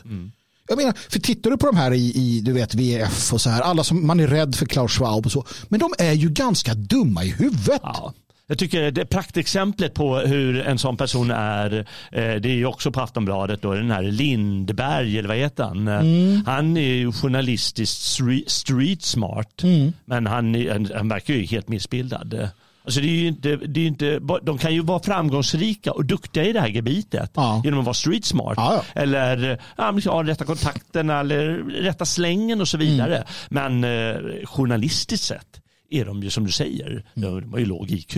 [0.69, 3.49] Jag menar, för tittar du på de här i, i du vet, VF och så
[3.49, 6.29] här, alla som, man är rädd för Klaus Schwab och så, men de är ju
[6.29, 7.79] ganska dumma i huvudet.
[7.83, 8.13] Ja.
[8.49, 11.77] Jag tycker det praktexemplet på hur en sån person är,
[12.11, 15.87] eh, det är ju också på Aftonbladet, då, den här Lindberg, eller vad heter han?
[15.87, 16.43] Mm.
[16.45, 18.01] Han är ju journalistiskt
[18.47, 19.93] street, smart, Mm.
[20.05, 20.55] men han,
[20.95, 22.49] han verkar ju helt missbildad.
[22.87, 26.53] Alltså det är inte, det är inte, de kan ju vara framgångsrika och duktiga i
[26.53, 27.61] det här gebitet Ja.
[27.63, 28.53] genom att vara street smart.
[28.57, 29.01] Ja, ja.
[29.01, 31.47] Eller ja, ha rätta kontakterna eller
[31.81, 33.15] rätta slängen och så vidare.
[33.49, 33.81] Mm.
[33.81, 37.91] Men eh, journalistiskt sett är de ju som du säger, de de har ju låg
[37.91, 38.17] IQ.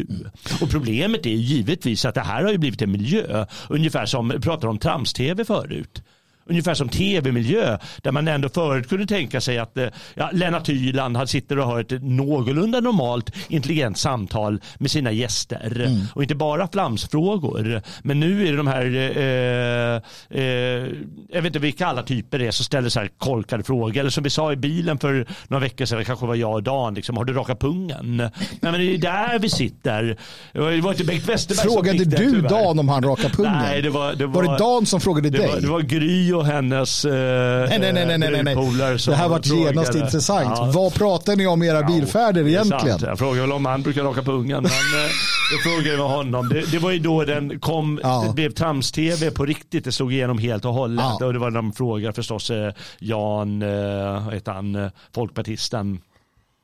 [0.62, 4.30] Och problemet är ju givetvis att det här har ju blivit en miljö, ungefär som,
[4.30, 6.02] vi pratade om trams-tv förut.
[6.50, 11.18] Ungefär som tv-miljö där man ändå förut kunde tänka sig att eh, ja, Lennart Hyland
[11.18, 15.90] han sitter och har ett någorlunda normalt intelligent samtal med sina gäster.
[16.14, 17.82] Och inte bara flamsfrågor.
[18.02, 20.02] Men nu är det de här, eh,
[20.42, 20.88] eh,
[21.30, 23.98] jag vet inte vilka alla typer det är som ställer så här korkade frågor.
[23.98, 26.64] Eller som vi sa i bilen för några veckor sedan, det kanske var jag och
[26.64, 28.18] Dan, liksom, har du rakat pungen?
[28.18, 28.32] Nej,
[28.62, 30.18] men det är där vi sitter.
[30.54, 32.50] Det var inte Bengt Westerberg som Frågade det, du tyvärr.
[32.50, 33.54] Dan om han rakar pungen?
[33.54, 35.48] Nej, det var, det var, var, det Dan som frågade det dig?
[35.48, 38.56] var, det var Gry och hennes eh, nej, nej, nej, nej, nej, nej.
[38.56, 40.54] brudpolare som Det här var genast intressant.
[40.58, 40.72] Ja.
[40.74, 43.00] Vad pratar ni om era Ja, bilfärder egentligen?
[43.02, 44.64] Jag frågade väl om han brukar raka pungen.
[44.64, 45.10] Men eh,
[45.52, 46.50] jag frågade med honom.
[46.50, 48.24] Det, det var ju då den kom, Ja.
[48.28, 49.86] det blev trams-tv på riktigt.
[49.86, 51.06] Det slog igenom helt och hållet.
[51.20, 51.26] Ja.
[51.26, 56.02] Och det var de frågade förstås eh, Jan, eh, vad heter han, folkpartisten.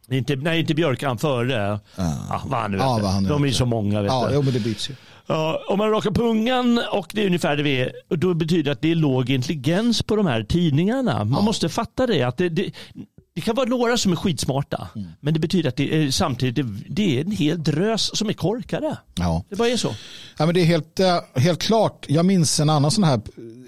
[0.10, 1.80] Inte, nej, inte Björk, han före.
[1.96, 2.42] Ja.
[2.46, 4.02] vad han nu Ja, vad han nu De är ju så många.
[4.02, 4.36] Vet Ja, du.
[4.36, 4.94] jo, men det byts ju.
[5.28, 8.72] Ja, om man rakar pungen och det är ungefär det vi är, då betyder det
[8.72, 11.24] att det är låg intelligens på de här tidningarna.
[11.24, 12.24] Man måste fatta det.
[12.24, 12.72] att det, det,
[13.36, 15.08] det kan vara några som är skitsmarta, Mm.
[15.20, 18.98] men det betyder att det är, samtidigt det, är en hel drös som är korkade.
[19.16, 19.44] Ja.
[19.50, 19.96] Det bara är så.
[20.38, 22.06] Ja, men det är helt, eh, helt klart.
[22.10, 23.22] Jag minns en annan sån här,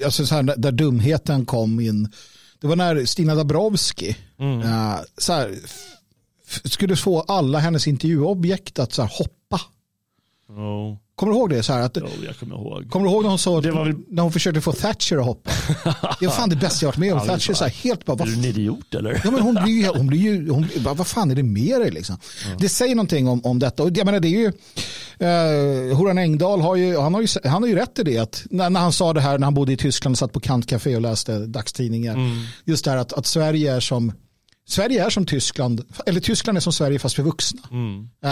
[0.05, 2.11] alltså så här där dumheten kom in.
[2.61, 4.61] Det var när Stina Dabrowski, Mm.
[4.61, 5.51] eh, så här,
[6.63, 9.61] skulle få alla hennes intervjuobjekt att så hoppa.
[10.49, 10.95] Oh.
[11.17, 11.63] Kommer du ihåg det?
[11.63, 12.89] Så här, att, Jo, jag kommer ihåg.
[12.89, 15.51] Kommer du ihåg när hon, sa, väl- när hon försökte få Thatcher att hoppa?
[16.19, 17.19] Det var fan det bästa jag varit med om.
[17.19, 19.21] Ja, Thatcher så här, helt bara, Är vad du en idiot eller?
[19.23, 21.81] Ja, men hon blir ju, hon blir ju hon, bara, vad fan är det med
[21.81, 22.17] dig liksom?
[22.59, 23.83] Det säger någonting om, om detta.
[23.83, 24.51] Och jag menar, det är ju,
[25.19, 28.17] eh, Horan Engdahl har ju, han har ju, han har ju rätt i det.
[28.17, 30.39] Att när, när han sa det här när han bodde i Tyskland och satt på
[30.39, 32.17] kantcafé och läste dagstidningar.
[32.65, 34.11] Just det här att, att Sverige är som
[34.69, 37.61] Sverige är som Tyskland, eller Tyskland är som Sverige fast för vuxna.
[38.23, 38.31] Eh,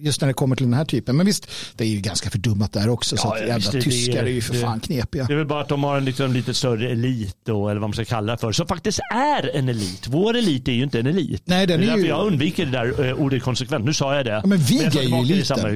[0.00, 1.16] just när det kommer till den här typen.
[1.16, 3.16] Men visst, det är ju ganska fördummat där också.
[3.16, 5.24] så Ja, att visst, jävla det- tyskar är ju för det- fan knepiga.
[5.24, 7.88] Det är väl bara att de har en liksom lite större elit då, eller vad
[7.90, 10.06] man ska kalla det för, som faktiskt är en elit.
[10.08, 11.42] Vår elit är ju inte en elit.
[11.44, 13.84] Nej, den det är är ju- jag undviker det där eh, ordet konsekvent.
[13.84, 14.42] Nu sa jag det.
[14.44, 15.44] men vi tar är ju eliten.
[15.44, 15.68] samma.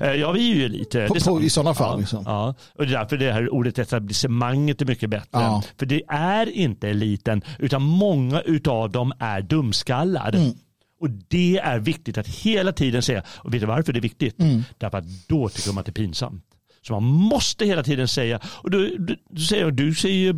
[0.00, 0.94] Eh, Ja, vi är ju elit.
[0.94, 1.42] eh, är på- sant.
[1.44, 2.22] i sådana fall, Ja, liksom.
[2.26, 2.54] ja.
[2.78, 5.26] Och det är därför det här ordet etablissemanget är mycket bättre.
[5.32, 5.62] Ja.
[5.78, 10.34] För det är inte eliten, utan många utav dem är dumskallar.
[10.34, 10.52] Mm.
[11.00, 13.22] Och det är viktigt att hela tiden säga.
[13.28, 14.40] Och vet du varför det är viktigt?
[14.40, 14.62] Mm.
[14.78, 16.44] Därför att då tycker de att det är pinsamt.
[16.82, 20.36] Så man måste hela tiden säga, och du, du, du säger, du säger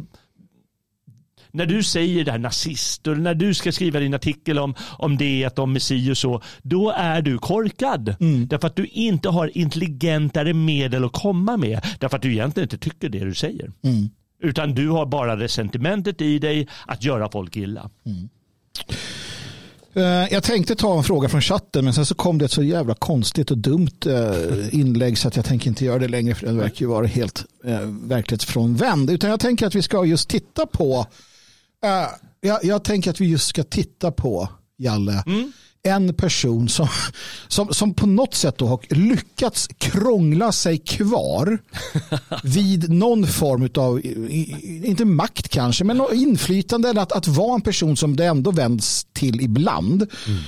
[1.53, 5.17] när du säger det här nazist och när du ska skriva din artikel om, om
[5.17, 8.15] det, om Messi och så, då är du korkad.
[8.21, 8.49] Mm.
[8.49, 11.87] Därför att du inte har intelligentare medel att komma med.
[11.99, 13.73] Därför att du egentligen inte tycker det du säger.
[13.83, 14.09] Mm.
[14.43, 17.81] Utan du har bara resentimentet i dig att göra folk illa.
[17.81, 18.13] Eh,
[19.95, 22.63] Eh, jag tänkte ta en fråga från chatten men sen så kom det ett så
[22.63, 26.47] jävla konstigt och dumt eh, inlägg så att jag tänker inte göra det längre för
[26.47, 29.11] den verkar ju vara helt eh, verklighetsfrånvänd.
[29.11, 31.07] Utan jag tänker att vi ska just titta på
[32.41, 34.49] jag, jag tänker att vi just ska titta på
[34.79, 35.53] Jalle mm
[35.83, 36.89] en person som,
[37.49, 41.59] som, som på något sätt då har lyckats krångla sig kvar
[42.43, 44.01] vid någon form av,
[44.85, 49.07] inte makt kanske, men inflytande eller att, att vara en person som det ändå vänds
[49.13, 50.07] till ibland.
[50.27, 50.43] Mm.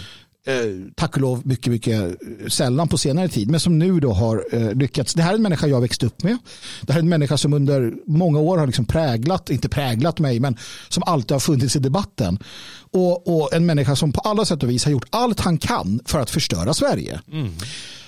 [0.47, 2.17] Eh, tack och lov mycket, mycket
[2.49, 5.15] sällan på senare tid, men som nu då har eh, lyckats.
[5.15, 6.39] Det här är en människa jag växt upp med.
[6.81, 10.41] Det här är en människa som under många år har liksom präglat, inte präglat mig,
[10.41, 10.57] men
[10.89, 12.39] som alltid har funnits i debatten.
[12.91, 16.01] Och, och en människa som på alla sätt och vis har gjort allt han kan
[16.05, 17.21] för att förstöra Sverige.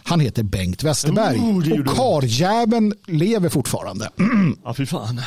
[0.03, 4.11] Han heter Bengt Westerberg Oh, och karljäveln lever fortfarande.
[4.64, 5.20] Ja, fy fan.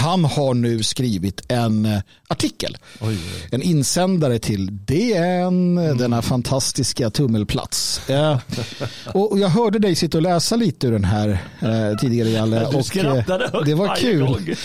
[0.00, 1.98] Han har nu skrivit en eh,
[2.28, 3.18] artikel, Oj.
[3.50, 5.98] en insändare till DN, Mm.
[5.98, 8.08] denna fantastiska tummelplats.
[8.10, 8.38] Eh,
[9.14, 11.28] och och jag hörde dig sitta och läsa lite ur den här
[11.60, 12.60] eh, tidigare, Jalle.
[12.70, 14.56] Du och, skrattade högt det var kul.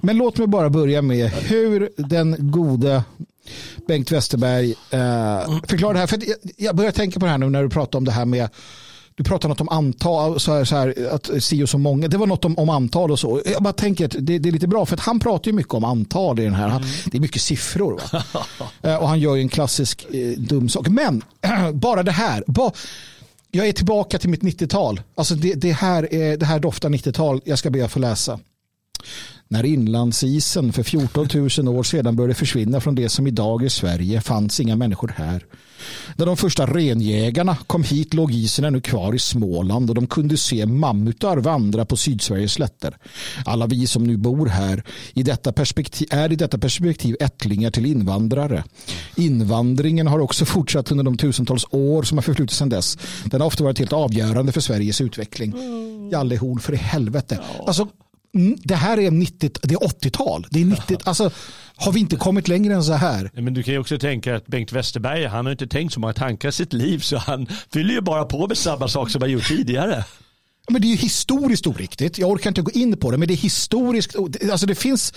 [0.00, 3.02] Men låt mig bara börja med hur den gode
[3.88, 4.74] Bengt Westerberg
[5.66, 6.06] förklarar det här.
[6.06, 6.18] För
[6.56, 8.48] jag börjar tänka på det här nu när du pratar om det här med
[9.14, 12.08] du pratar något om antal, så här, så här, att si och så många.
[12.08, 13.42] Det var något om, om antal och så.
[13.44, 15.74] Jag bara tänker att det, det är lite bra för att han pratar ju mycket
[15.74, 16.68] om antal i den här.
[16.68, 18.02] Han, det är mycket siffror.
[18.82, 20.88] Eh, och han gör ju en klassisk eh, dum sak.
[20.88, 21.22] Men
[21.72, 22.44] bara det här.
[22.46, 22.72] Bara,
[23.50, 25.00] jag är tillbaka till mitt 90-tal.
[25.14, 27.40] Alltså det, det, här, är, det här doftar 90-tal.
[27.44, 28.38] Jag ska be att få läsa.
[29.48, 31.28] När inlandsisen för 14
[31.58, 35.44] 000 år sedan började försvinna från det som idag är Sverige fanns inga människor här.
[36.16, 40.36] När de första renjägarna kom hit låg isen ännu kvar i Småland och de kunde
[40.36, 42.96] se mammutar vandra på Sydsveriges slätter.
[43.44, 44.84] Alla vi som nu bor här
[45.14, 48.64] i detta perspektiv, är i detta perspektiv ättlingar till invandrare.
[49.16, 52.98] Invandringen har också fortsatt under de tusentals år som har förflutit sedan dess.
[53.24, 55.54] Den har ofta varit helt avgörande för Sveriges utveckling.
[56.12, 57.40] Jalle Horn för i helvete.
[57.66, 57.92] Alltså, Mm,
[58.64, 60.46] det här är 90, det är 80-tal.
[60.50, 61.30] Det är 90, alltså,
[61.76, 63.30] har vi inte kommit längre än så här?
[63.34, 66.12] Men du kan ju också tänka att Bengt Westerberg, han har inte tänkt så många
[66.12, 69.30] tankar i sitt liv så han fyller ju bara på med samma sak som han
[69.30, 70.04] gjort tidigare.
[70.68, 72.18] Men det är ju historiskt oriktigt.
[72.18, 74.16] Jag orkar inte gå in på det, men det är historiskt.
[74.50, 75.12] Alltså det finns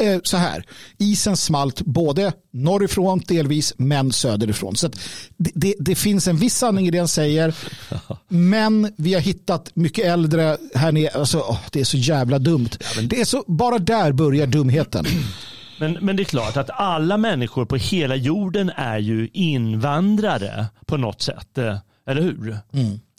[0.00, 0.64] eh, så här.
[0.98, 4.76] Isen smalt både norrifrån delvis, men söderifrån.
[4.76, 4.88] Så
[5.36, 7.54] det, det, det finns en viss sanning i det han säger.
[8.28, 11.08] Men vi har hittat mycket äldre här nere.
[11.18, 12.70] Alltså, åh, det är så jävla dumt.
[13.02, 15.04] Det är så, bara där börjar dumheten.
[15.80, 20.96] Men, men det är klart att alla människor på hela jorden är ju invandrare på
[20.96, 21.58] något sätt.
[21.58, 21.76] eh,
[22.08, 22.58] Eller hur?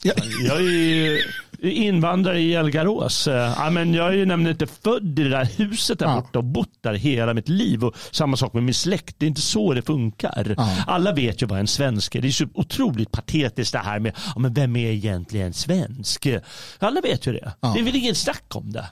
[0.02, 0.12] Ja.
[0.44, 1.18] Jag är
[1.62, 3.28] invandrare i Elgarås.
[3.28, 6.14] Eh, Ja, men jag är ju nämligen inte född i det där huset där Ja.
[6.14, 7.84] borta och bott där hela mitt liv.
[7.84, 9.14] Och samma sak med min släkt.
[9.18, 10.54] Det är inte så det funkar.
[10.58, 10.70] Ja.
[10.86, 12.20] Alla vet ju vad en svensk är.
[12.20, 16.26] Det är så otroligt patetiskt det här med ja, men vem är egentligen svensk?
[16.78, 17.52] Alla vet ju det.
[17.60, 17.72] Ja.
[17.74, 18.86] Det är väl ingen snack om det.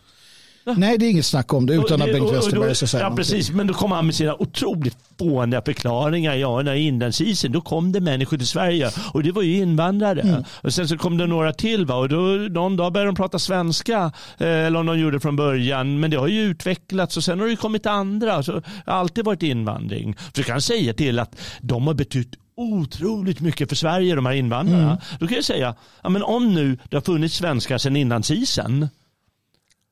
[0.76, 2.86] Nej, det är inget snack om det utan Och- att Bengt och- och Westerberg ska
[2.86, 3.36] säga Ja, någonting.
[3.36, 3.50] precis.
[3.50, 6.34] Men då kom han med sina otroligt fåniga förklaringar.
[6.34, 10.20] Ja, när inlandsisen, då kom det människor till Sverige och det var ju invandrare.
[10.20, 10.44] Mm.
[10.62, 11.94] Och sen så kom det några till va?
[11.94, 12.16] och då,
[12.50, 14.12] någon dag började de prata svenska.
[14.38, 16.00] eh, Eller om de gjorde det från början.
[16.00, 18.42] Men det har ju utvecklats och sen har det ju kommit andra.
[18.42, 20.16] Så det har alltid varit invandring.
[20.34, 24.32] Så jag kan säga till att de har betytt otroligt mycket för Sverige, de här
[24.32, 24.82] invandrarna.
[24.84, 24.96] Mm.
[25.20, 28.22] Då kan jag säga, ja, men om nu det har funnits svenskar sedan innan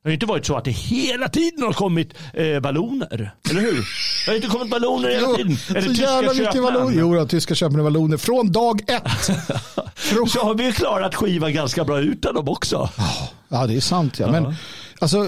[0.08, 3.34] det har inte varit så att det hela tiden har kommit eh, balloner.
[3.50, 3.86] Eller hur?
[4.24, 5.56] Det har inte kommit balloner hela tiden.
[5.68, 7.00] Eller så jävla mycket balloner.
[7.00, 9.02] Jo, då, tyska köpmän balloner från dag ett.
[9.94, 10.28] från...
[10.28, 12.90] Så har vi klarat skivan ganska bra utan dem också.
[13.48, 14.18] Ja, det är sant.
[14.18, 14.26] Ja.
[14.26, 14.32] ja.
[14.32, 14.54] Men,
[14.98, 15.26] alltså,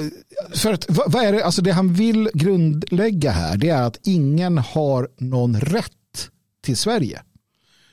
[0.55, 4.59] för att, vad är det, alltså det han vill grundlägga här det är att ingen
[4.59, 5.91] har någon rätt
[6.65, 7.23] till Sverige.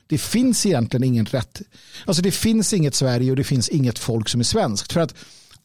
[0.06, 1.62] Det finns egentligen ingen rätt.
[2.04, 4.92] Alltså det finns inget Sverige och det finns inget folk som är svenskt.
[4.92, 5.14] För att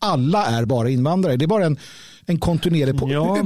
[0.04, 1.38] alla är bara invandrare.
[1.38, 1.78] Det är bara en,
[2.26, 2.99] en kontinuerlig...
[2.99, 3.12] På...
[3.12, 3.43] Ja.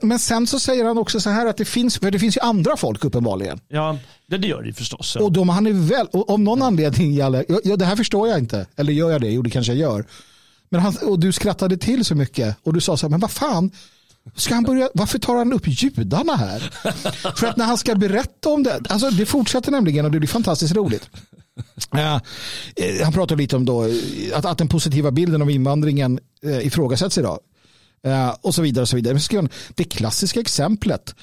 [0.00, 2.40] Men sen så säger han också så här att det finns, för det finns ju
[2.40, 3.60] andra folk uppenbarligen.
[3.68, 5.16] Ja, det, gör det förstås.
[5.18, 5.24] Ja.
[5.24, 8.38] Och de, han är väl, och om någon anledning, Jalle, ja, det här förstår jag
[8.38, 8.66] inte.
[8.76, 9.30] Eller gör jag det?
[9.30, 10.04] Jo, det kanske jag gör.
[10.68, 13.30] Men han, och du skrattade till så mycket och du sa så här, men vad
[13.30, 13.70] fan,
[14.34, 16.58] Ska han börja, varför tar han upp judarna här?
[17.36, 20.28] För att när han ska berätta om det, alltså det fortsätter nämligen och det blir
[20.28, 21.10] fantastiskt roligt.
[22.76, 23.94] Eh, han pratar lite om då, eh,
[24.34, 27.38] att, att den positiva bilden av invandringen eh, ifrågasätts idag.
[28.40, 28.82] Och så vidare.
[28.82, 29.48] Och så vidare.
[29.74, 31.14] Det klassiska exemplet.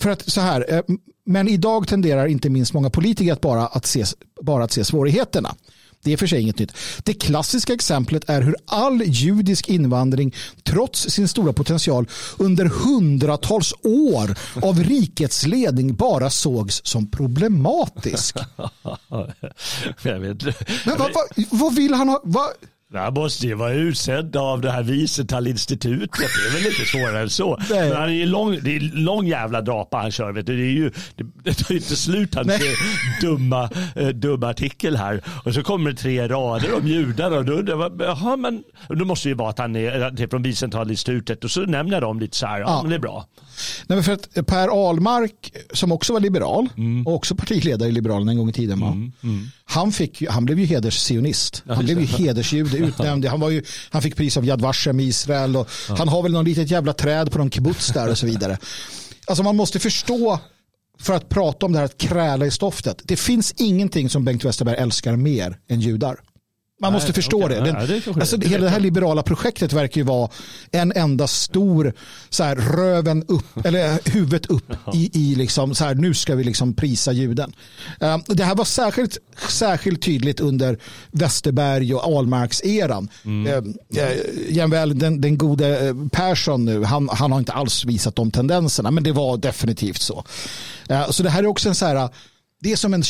[0.00, 0.82] För att så här,
[1.26, 4.04] men idag tenderar inte minst många politiker att bara att se,
[4.40, 5.54] bara att se svårigheterna.
[6.02, 6.72] Det är för sig inget nytt.
[7.04, 14.38] Det klassiska exemplet är hur all judisk invandring trots sin stora potential under hundratals år
[14.62, 18.36] av rikets ledning bara sågs som problematisk.
[20.02, 22.20] Men vad, vad, vad vill han ha?
[22.24, 22.48] Vad,
[22.94, 26.10] han måste ju vara utsedd av det här Wiesenthal-institutet.
[26.18, 27.58] Det är väl inte svårare än så.
[27.70, 30.32] Men han är lång, det är lång jävla drapa han kör.
[30.32, 30.56] Vet du.
[30.56, 32.52] Det, är ju, det, det tar ju inte slut hans
[33.20, 35.22] dumma, eh, dumma artikel här.
[35.44, 37.30] Och så kommer det tre rader om judar.
[37.30, 40.28] Och då undrar jaha, men då måste det ju vara att han är, det är
[40.28, 41.44] från Wiesenthal-institutet.
[41.44, 42.60] Och så nämner dem lite så här.
[42.60, 42.82] Ja, ja.
[42.82, 43.26] men det är bra.
[43.86, 47.06] Nej, för att Per Ahlmark, som också var liberal mm.
[47.06, 48.82] och också partiledare i Liberalerna en gång i tiden.
[48.82, 49.12] Mm.
[49.22, 49.48] Mm.
[49.64, 51.62] Han, fick, han blev ju hederssionist.
[51.66, 53.24] Han blev ju hedersjude utnämnd.
[53.24, 55.56] Han, var ju, han fick pris av Yad Vashem i Israel.
[55.56, 55.94] Och ja.
[55.98, 58.58] Han har väl någon litet jävla träd på någon kibbutz där och så vidare.
[59.26, 60.40] Alltså man måste förstå
[61.00, 63.02] för att prata om det här att kräla i stoftet.
[63.04, 66.20] Det finns ingenting som Bengt Westerberg älskar mer än judar.
[66.80, 67.58] Man måste förstå okay.
[67.58, 67.64] det.
[67.64, 70.30] Den, Nej, det alltså, hela det här liberala projektet verkar ju vara
[70.72, 71.92] en enda stor
[72.30, 76.44] så här, röven upp, eller huvudet upp i, i liksom, så här, nu ska vi
[76.44, 77.52] liksom prisa juden.
[78.02, 79.18] Uh, det här var särskilt,
[79.48, 80.78] särskilt tydligt under
[81.10, 83.08] Westerberg och Ahlmarks-eran.
[83.24, 83.46] Mm.
[83.46, 84.18] Uh, uh,
[84.48, 89.04] jämväl den, den gode Persson nu, han, han har inte alls visat de tendenserna, men
[89.04, 90.24] det var definitivt så.
[90.90, 92.08] Uh, så det här är också en så här,
[92.60, 93.02] det är som en,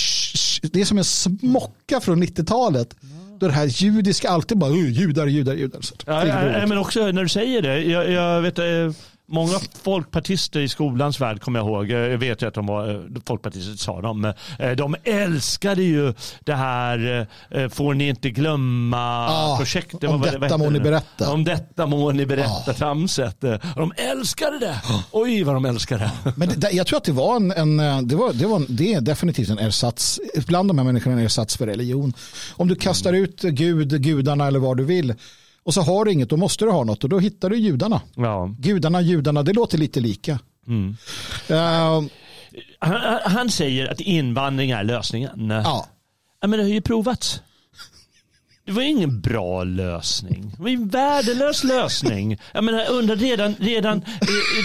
[0.72, 2.94] det är som en smocka från 90-talet.
[3.02, 5.80] Mm det här judiska alltid bara judar, judar, judar.
[5.80, 7.82] Så ja, ja, men också när du säger det.
[7.82, 8.64] Jag, jag vet, eh,
[9.30, 11.90] Många folkpartister i skolans värld kommer jag ihåg.
[11.90, 14.32] Jag vet ju att de var eh, folkpartister sa de.
[14.58, 17.26] Eh, de älskade ju det här
[17.68, 20.10] får ni inte glömma ah, projektet.
[20.10, 21.32] Om detta må ni berätta.
[21.32, 22.74] Om detta må ni berätta ah.
[22.74, 23.40] tramset.
[23.76, 24.80] De älskade det.
[24.84, 25.02] Ah.
[25.10, 26.32] Oj vad de älskade det.
[26.36, 29.00] Men det, jag tror att det var en, en det, var, det, var, det är
[29.00, 30.20] definitivt en ersats.
[30.46, 32.12] Bland de här människorna en ersats för religion.
[32.56, 35.14] Om du kastar ut Gud, gudarna eller vad du vill
[35.68, 38.00] och så har du inget, då måste du ha något och då hittar du judarna.
[38.16, 38.54] Ja.
[38.58, 40.38] Gudarna, judarna, det låter lite lika.
[40.66, 40.96] Mm.
[41.50, 42.08] Uh,
[42.78, 45.50] han, han, säger att invandring är lösningen.
[45.50, 45.86] Ja.
[46.40, 47.42] Men det har ju provats.
[48.64, 50.52] Det var ingen bra lösning.
[50.56, 52.38] Det var en värdelös lösning.
[52.52, 54.04] Jag menar, undrar redan, redan,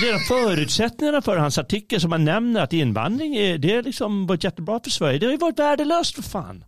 [0.01, 4.43] redan förutsättningarna för hans artikel som han nämner att invandring är, det är liksom varit
[4.43, 5.19] jättebra för Sverige.
[5.19, 6.63] Det har ju varit värdelöst för fan.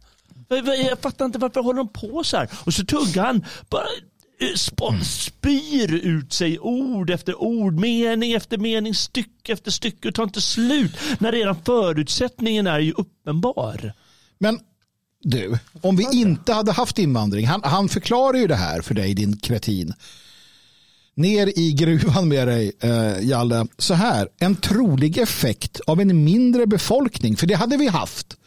[0.90, 2.50] Jag fattar inte varför håller de på så här.
[2.66, 3.86] Och så tuggar han bara.
[5.04, 10.42] Spyr ut sig ord efter ord, mening efter mening, stycke efter stycke och tar inte
[10.42, 13.94] slut när redan förutsättningen är ju uppenbar.
[14.38, 14.60] Men
[15.22, 19.14] du, om vi inte hade haft invandring, han, han förklarar ju det här för dig
[19.14, 19.94] din kretin.
[21.16, 23.68] Ner i gruvan med dig, eh, Jalle.
[23.78, 28.38] Så här, en trolig effekt av en mindre befolkning, för det hade vi haft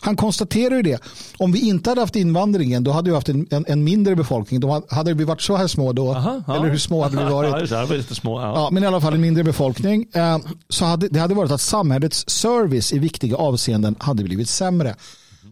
[0.00, 1.00] han konstaterar ju det.
[1.36, 4.60] Om vi inte hade haft invandringen då hade vi haft en, en, en mindre befolkning.
[4.60, 6.14] Då hade vi varit så här små då.
[6.14, 6.56] Aha, ja.
[6.56, 7.70] Eller hur små hade vi varit?
[7.78, 8.52] Ja, lite små, ja.
[8.54, 8.68] ja.
[8.72, 10.06] men i alla fall en mindre befolkning.
[10.14, 10.38] Eh,
[10.68, 14.94] så hade, det hade varit att samhällets service i viktiga avseenden hade blivit sämre.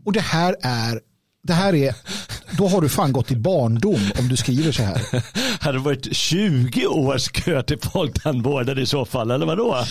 [0.05, 1.01] Och det här är
[1.47, 1.95] det här är,
[2.59, 5.03] då har du fan gått i barndom om du skriver så här.
[5.61, 9.85] Hade det varit 20 års kö till folktandvården i så fall, eller vadå?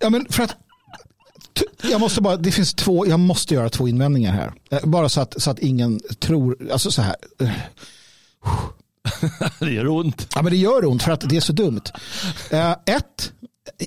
[0.00, 0.56] Ja, men för att
[1.82, 4.52] jag måste bara, det finns två, jag måste göra två invändningar här.
[4.70, 7.16] Eh, bara så att, så att ingen tror, alltså så här.
[9.58, 10.28] det gör ont.
[10.34, 11.82] Ja, men det gör ont för att det är så dumt.
[12.52, 13.32] Uh, ett,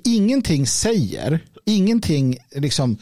[0.04, 2.98] ingenting säger, ingenting liksom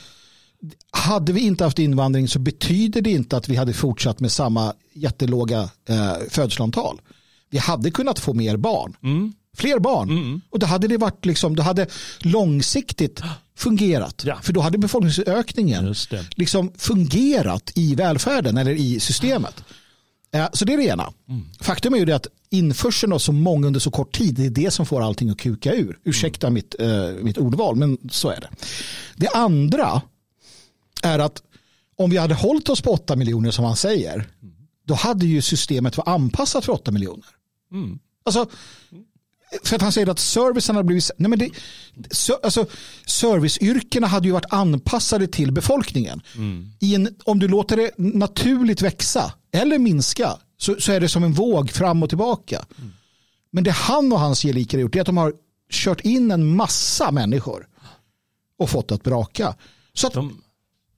[0.92, 4.74] hade vi inte haft invandring så betyder det inte att vi hade fortsatt med samma
[4.94, 7.02] jättelåga eh, födselantal.
[7.50, 8.96] Vi hade kunnat få mer barn.
[9.04, 9.34] Mm.
[9.58, 10.10] Fler barn.
[10.10, 10.42] Mm.
[10.50, 11.88] Och då hade det varit liksom, då hade
[12.20, 13.22] långsiktigt
[13.58, 14.24] fungerat.
[14.26, 14.40] Ja.
[14.42, 15.96] För då hade befolkningsökningen
[16.36, 19.64] liksom fungerat i välfärden eller i systemet.
[20.32, 21.14] Eh, Så det är det ena.
[21.30, 21.46] Mm.
[21.60, 24.50] Faktum är ju det att införseln av så många under så kort tid, det är
[24.50, 26.00] det som får allting att kuka ur.
[26.04, 28.50] Ursäkta mitt, eh, mitt ordval, men så är det.
[29.16, 30.02] Det andra
[31.04, 31.44] är att
[31.98, 34.28] om vi hade hållit oss på 8 miljoner som han säger,
[34.88, 37.26] då hade ju systemet varit anpassat för 8 miljoner.
[37.72, 38.00] Mm.
[38.26, 38.46] Alltså,
[39.64, 41.12] för att han säger att servicen har blivit...
[41.18, 41.50] Nej men det,
[42.12, 42.66] så, alltså,
[43.06, 46.22] serviceyrkena hade ju varit anpassade till befolkningen.
[46.80, 51.24] I en, om du låter det naturligt växa eller minska så, så är det som
[51.24, 52.66] en våg fram och tillbaka.
[53.52, 55.34] Men det han och hans gelikar har gjort är att de har
[55.72, 57.68] kört in en massa människor
[58.60, 59.56] och fått att braka.
[59.94, 60.42] Så att, De,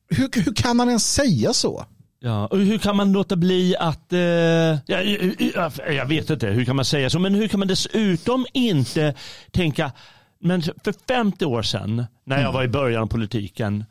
[0.09, 1.85] hur, hur kan han ens säga så?
[2.19, 2.47] Ja.
[2.47, 6.75] och hur kan man låta bli att, eh, ja, jag, jag vet inte, hur kan
[6.75, 9.13] man säga så, men hur kan man dessutom inte
[9.51, 9.91] tänka,
[10.39, 13.85] men för 50 år sedan när jag var i början av politiken,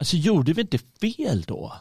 [0.00, 1.72] alltså gjorde vi inte fel då?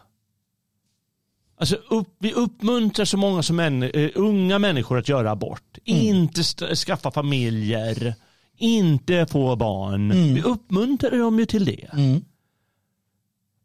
[1.59, 5.77] Alltså upp, vi uppmuntrar så många som män, eh, unga människor att göra abort.
[5.83, 8.15] Inte st- skaffa familjer.
[8.57, 10.11] Inte få barn.
[10.35, 11.87] Vi uppmuntrar dem ju till det.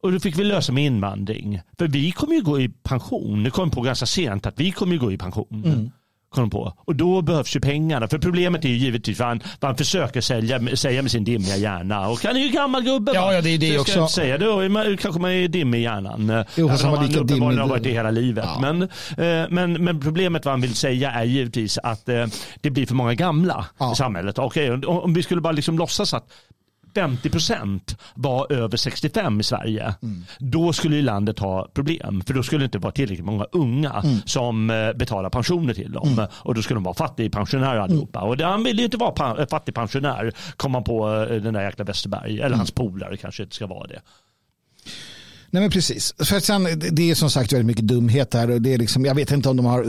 [0.02, 1.60] Och då fick vi lösa med invandring.
[1.78, 3.42] För vi kommer ju gå i pension.
[3.44, 5.90] Det kom på ganska sent att vi kommer ju gå i pension.
[6.30, 6.72] Kom de på.
[6.84, 8.08] Och då behövs ju pengarna.
[8.08, 11.56] För problemet är ju givetvis vad han, vad han försöker sälja, säga med sin dimmiga
[11.56, 12.08] hjärna.
[12.08, 13.12] Och han är ju gammal gubbe.
[13.14, 13.92] Ja, ja, det är det Så också.
[13.92, 14.38] ska säga.
[14.38, 16.44] Då man, kanske man är dimmig i hjärnan.
[16.56, 18.44] Jo, fast han var lika dimmig har varit det hela livet.
[18.48, 18.60] Ja.
[18.60, 22.26] Men, eh, men, men problemet vad han vill säga är givetvis att eh,
[22.60, 23.92] det blir för många gamla Ja.
[23.92, 24.38] i samhället.
[24.38, 26.30] Okej, om- om vi skulle bara liksom låtsas att
[26.94, 30.24] 50 procent var över 65 i Sverige, Mm.
[30.38, 32.22] då skulle ju landet ha problem.
[32.26, 34.16] För då skulle det inte vara tillräckligt många unga Mm.
[34.26, 36.26] som eh, betalar pensioner till dem.
[36.32, 37.82] Och då skulle de vara fattigpensionärer Mm.
[37.84, 38.20] allihopa.
[38.20, 41.84] Och han ville ju inte vara pa- fattigpensionär, kom man på eh, den där jäkla
[41.84, 42.32] Westerberg.
[42.36, 42.58] Eller Mm.
[42.58, 44.00] hans polare kanske inte ska vara det.
[45.50, 46.14] Nej men precis.
[46.24, 48.50] För att sen, det- det är som sagt väldigt mycket dumhet här.
[48.50, 49.86] Och det är liksom, jag vet inte om de har,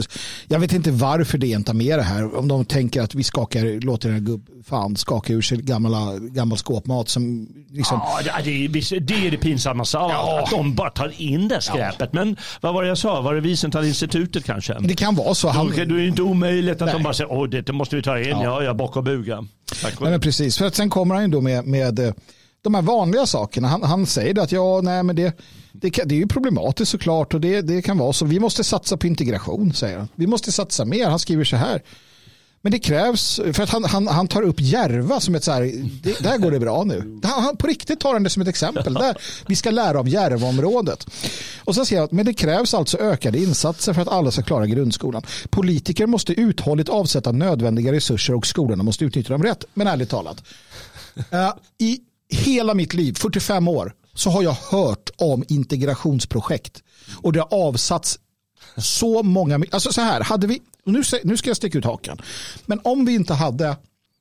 [0.48, 2.36] jag vet inte varför det inte har med det här.
[2.38, 6.16] Om de tänker att vi skakar, låter den här gubb, fan skaka ur sig gamla,
[6.18, 10.50] gammal skåpmat som liksom, Ja, det, det, är- det är det pinsammaste av allt, att
[10.50, 12.12] de bara tar in det skräpet.
[12.12, 13.20] Men vad var det jag sa?
[13.20, 14.76] Var det Wiesenthal-institutet kanske?
[14.80, 15.48] det kan vara så.
[15.48, 16.92] Han, då är det inte omöjligt att Nej.
[16.94, 19.44] de bara säger åh det måste vi ta in, ja, ja bock och buga.
[19.82, 20.00] Tack.
[20.00, 22.12] Nej, men precis, för att sen kommer han ju då med, med eh,
[22.62, 23.68] de här vanliga sakerna.
[23.68, 25.40] Han, han säger att ja, nej, men det,
[25.72, 28.24] det, kan, det är ju problematiskt såklart och det, det kan vara så.
[28.24, 30.08] Vi måste satsa på integration, säger han.
[30.14, 31.08] Vi måste satsa mer.
[31.08, 31.82] Han skriver så här.
[32.62, 35.72] Men det krävs, för att han, han, han tar upp Järva som ett så här,
[36.02, 37.20] det, där går det bra nu.
[37.22, 38.94] Han, han, på riktigt tar han det som ett exempel.
[38.94, 41.06] Där, vi ska lära av Järvaområdet.
[41.64, 44.66] Och så säger han men det krävs alltså ökade insatser för att alla ska klara
[44.66, 45.22] grundskolan.
[45.50, 49.64] Politiker måste uthålligt avsätta nödvändiga resurser och skolorna måste utnyttja dem rätt.
[49.74, 50.44] Men ärligt talat,
[51.16, 52.00] uh, i
[52.30, 56.82] hela mitt liv, 45 år, så har jag hört om integrationsprojekt.
[57.22, 58.18] Och det har avsatts
[58.76, 62.18] så många, alltså så här, hade vi, nu, nu ska jag sticka ut hakan,
[62.66, 63.76] men om vi inte hade,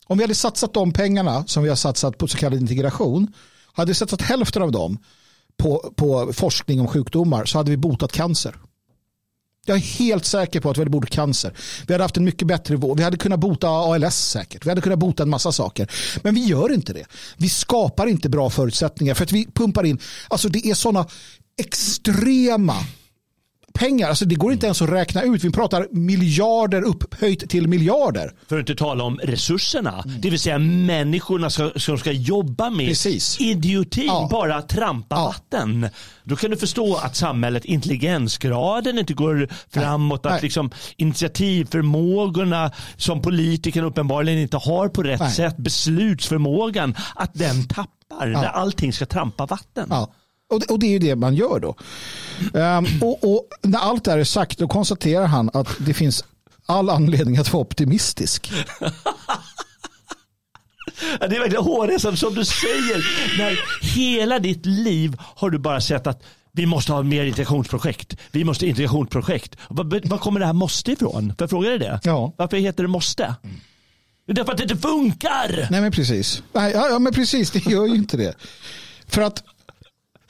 [0.08, 3.34] om vi hade satsat de pengarna som vi har satsat på så kallad integration,
[3.74, 4.98] hade vi satsat hälften av dem
[5.58, 8.56] på, på forskning om sjukdomar så hade vi botat cancer.
[9.66, 11.54] Jag är helt säker på att vi hade bort cancer.
[11.88, 12.98] Vi hade haft en mycket bättre vård.
[12.98, 14.66] Vi hade kunnat bota ALS säkert.
[14.66, 15.92] Vi hade kunnat bota en massa saker.
[16.24, 17.06] Men vi gör inte det.
[17.38, 20.00] Vi skapar inte bra förutsättningar för att vi pumpar in.
[20.28, 21.08] Alltså det är sådana
[21.60, 22.76] extrema
[23.80, 24.10] pengar.
[24.10, 25.44] Alltså det går inte ens att räkna ut.
[25.44, 28.34] Vi pratar miljarder upphöjt till miljarder.
[28.50, 32.88] För att inte tala om resurserna, det vill säga människorna ska, som ska jobba med
[32.88, 33.42] Precis.
[33.42, 34.28] idiotin, Ja.
[34.32, 35.26] bara trampa Ja.
[35.26, 35.90] vatten.
[36.24, 40.42] Då kan du förstå att samhället, intelligensgraden inte går framåt, att Nej.
[40.42, 45.32] liksom initiativförmågorna som politikerna uppenbarligen inte har på rätt Nej.
[45.32, 49.88] sätt, beslutsförmågan, att den tappar när allting ska trampa vatten.
[49.90, 50.14] Ja.
[50.50, 51.76] Och, det, och det är ju det man gör då.
[52.60, 56.24] Ehm, och, och när allt det här är sagt då konstaterar han att det finns
[56.66, 58.52] all anledning att vara optimistisk.
[61.20, 63.06] Det är verkligen hårresande som du säger.
[63.38, 63.60] När
[63.96, 68.18] hela ditt liv har du bara sett att vi måste ha mer integrationsprojekt.
[68.32, 69.56] Vi måste ha integrationsprojekt.
[69.70, 71.28] Var, kommer det här måste ifrån?
[71.28, 72.00] Får jag fråga dig det?
[72.04, 72.34] Ja.
[72.38, 73.36] Varför heter det måste?
[74.26, 75.68] Det är därför att det inte funkar.
[75.72, 76.44] Nej men precis.
[76.54, 78.36] Nej, ja, ja men precis, det gör ju inte det.
[79.08, 79.44] För att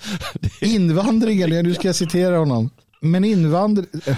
[0.61, 2.69] invandring, eller nu ska jag citera honom.
[3.01, 3.87] Men invandring...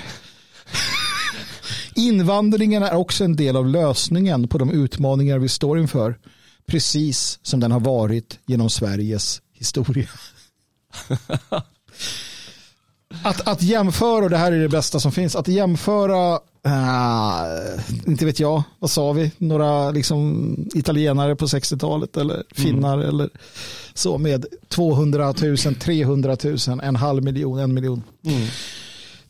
[1.95, 6.19] Invandringen är också en del av lösningen på de utmaningar vi står inför.
[6.65, 10.09] Precis som den har varit genom Sveriges historia.
[13.23, 18.25] att, att jämföra, och det här är det bästa som finns, att jämföra, äh, inte
[18.25, 23.09] vet jag, vad sa vi, några liksom, italienare på 60-talet eller finnar mm.
[23.09, 23.29] eller
[23.93, 28.03] så med 200 000, 300 000, en halv miljon, en miljon.
[28.25, 28.47] Mm.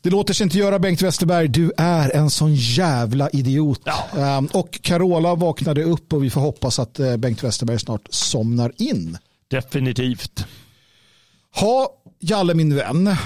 [0.02, 1.48] Det låter sig inte göra Bengt Westerberg.
[1.48, 3.80] Du är en sån jävla idiot.
[3.84, 4.38] Ja.
[4.38, 8.72] Um, och Carola vaknade upp och vi får hoppas att uh, Bengt Westerberg snart somnar
[8.76, 9.18] in.
[9.48, 10.46] Definitivt.
[11.54, 11.88] Ha,
[12.20, 13.16] Jalle min vän.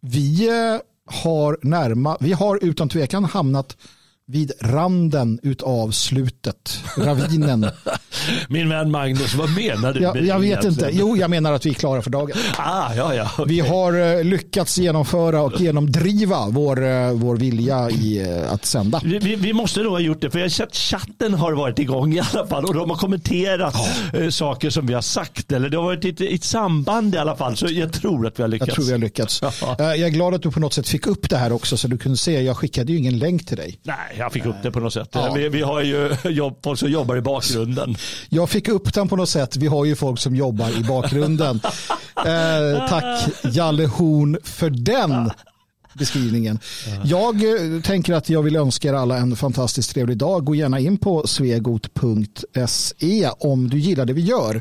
[0.00, 3.76] Vi uh, har närma, vi har utan tvekan hamnat
[4.26, 7.70] vid randen av slutet, ravinen.
[8.48, 10.00] Min vän Magnus, vad menar du?
[10.00, 10.90] Jag, jag vet inte.
[10.92, 12.36] Jo, jag menar att vi är klara för dagen.
[12.56, 13.44] Ah, ja, ja, okay.
[13.54, 19.00] Vi har uh, lyckats genomföra och genomdriva vår, uh, vår vilja i uh, att sända.
[19.04, 21.78] Vi, vi, vi, måste nog ha gjort det, för jag har sett chatten har varit
[21.78, 24.28] igång i alla fall och de har kommenterat oh.
[24.28, 25.52] saker som vi har sagt.
[25.52, 28.42] Eller det har varit ett, ett samband i alla fall, så jag tror att vi
[28.42, 28.68] har lyckats.
[28.68, 29.42] Jag tror vi har lyckats.
[29.78, 31.98] jag är glad att du på något sätt fick upp det här också, så du
[31.98, 32.42] kunde se.
[32.42, 33.78] Jag skickade ju ingen länk till dig.
[33.82, 35.08] Nej, jag fick upp det på något sätt.
[35.12, 35.32] Ja.
[35.32, 37.96] Vi, vi, har ju jobb, folk som jobbar i bakgrunden.
[38.28, 39.56] Jag fick upp den på något sätt.
[39.56, 41.60] Vi har ju folk som jobbar i bakgrunden.
[42.16, 45.30] eh, tack Jalle Horn för den
[45.94, 46.58] beskrivningen.
[47.04, 50.44] Jag eh, tänker att jag vill önska er alla en fantastiskt trevlig dag.
[50.44, 54.60] Gå gärna in på svegot.se om du gillar det vi gör.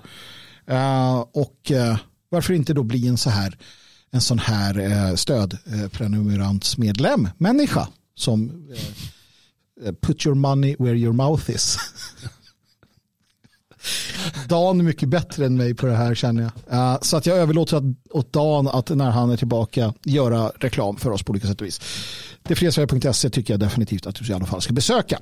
[0.72, 1.98] Uh, och uh,
[2.30, 3.58] varför inte då bli en så här
[4.14, 8.78] en sån här stödprenumerantsmedlem, människa som Eh,
[9.86, 11.78] Eh, put your money where your mouth is.
[14.48, 16.74] Dan är mycket bättre än mig på det här känner jag.
[16.74, 21.12] Uh, så att jag överlåter åt Dan att när han är tillbaka göra reklam för
[21.12, 21.82] oss på olika sätt och vis.
[22.44, 25.20] Detfriasverige.se tycker jag definitivt att du i alla fall ska besöka.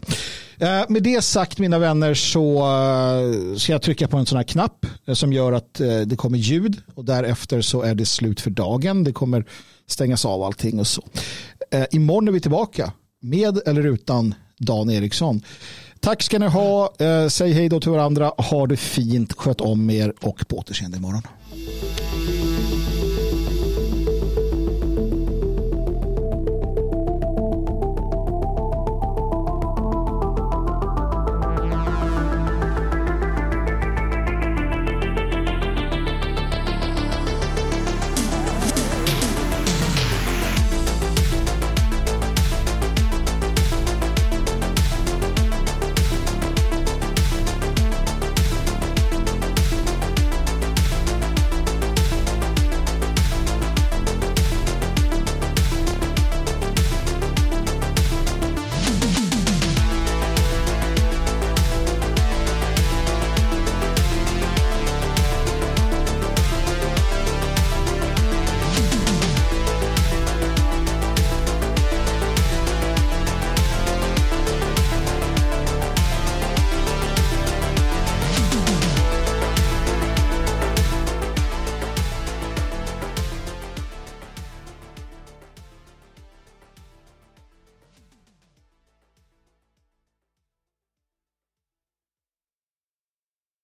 [0.61, 4.44] Uh, med det sagt mina vänner så uh, ska jag trycka på en sån här
[4.44, 5.73] knapp som gör att
[6.06, 9.03] det kommer ljud och därefter så är det slut för dagen.
[9.03, 9.45] Det kommer
[9.88, 11.03] stängas av allting och så.
[11.91, 15.41] imorgon är vi tillbaka med eller utan Dan Eriksson.
[15.99, 16.94] Tack ska ni ha.
[16.99, 18.31] Eh, säg hej då till varandra.
[18.38, 19.34] Ha det fint.
[19.34, 21.23] Sköt om er och på återseende imorgon.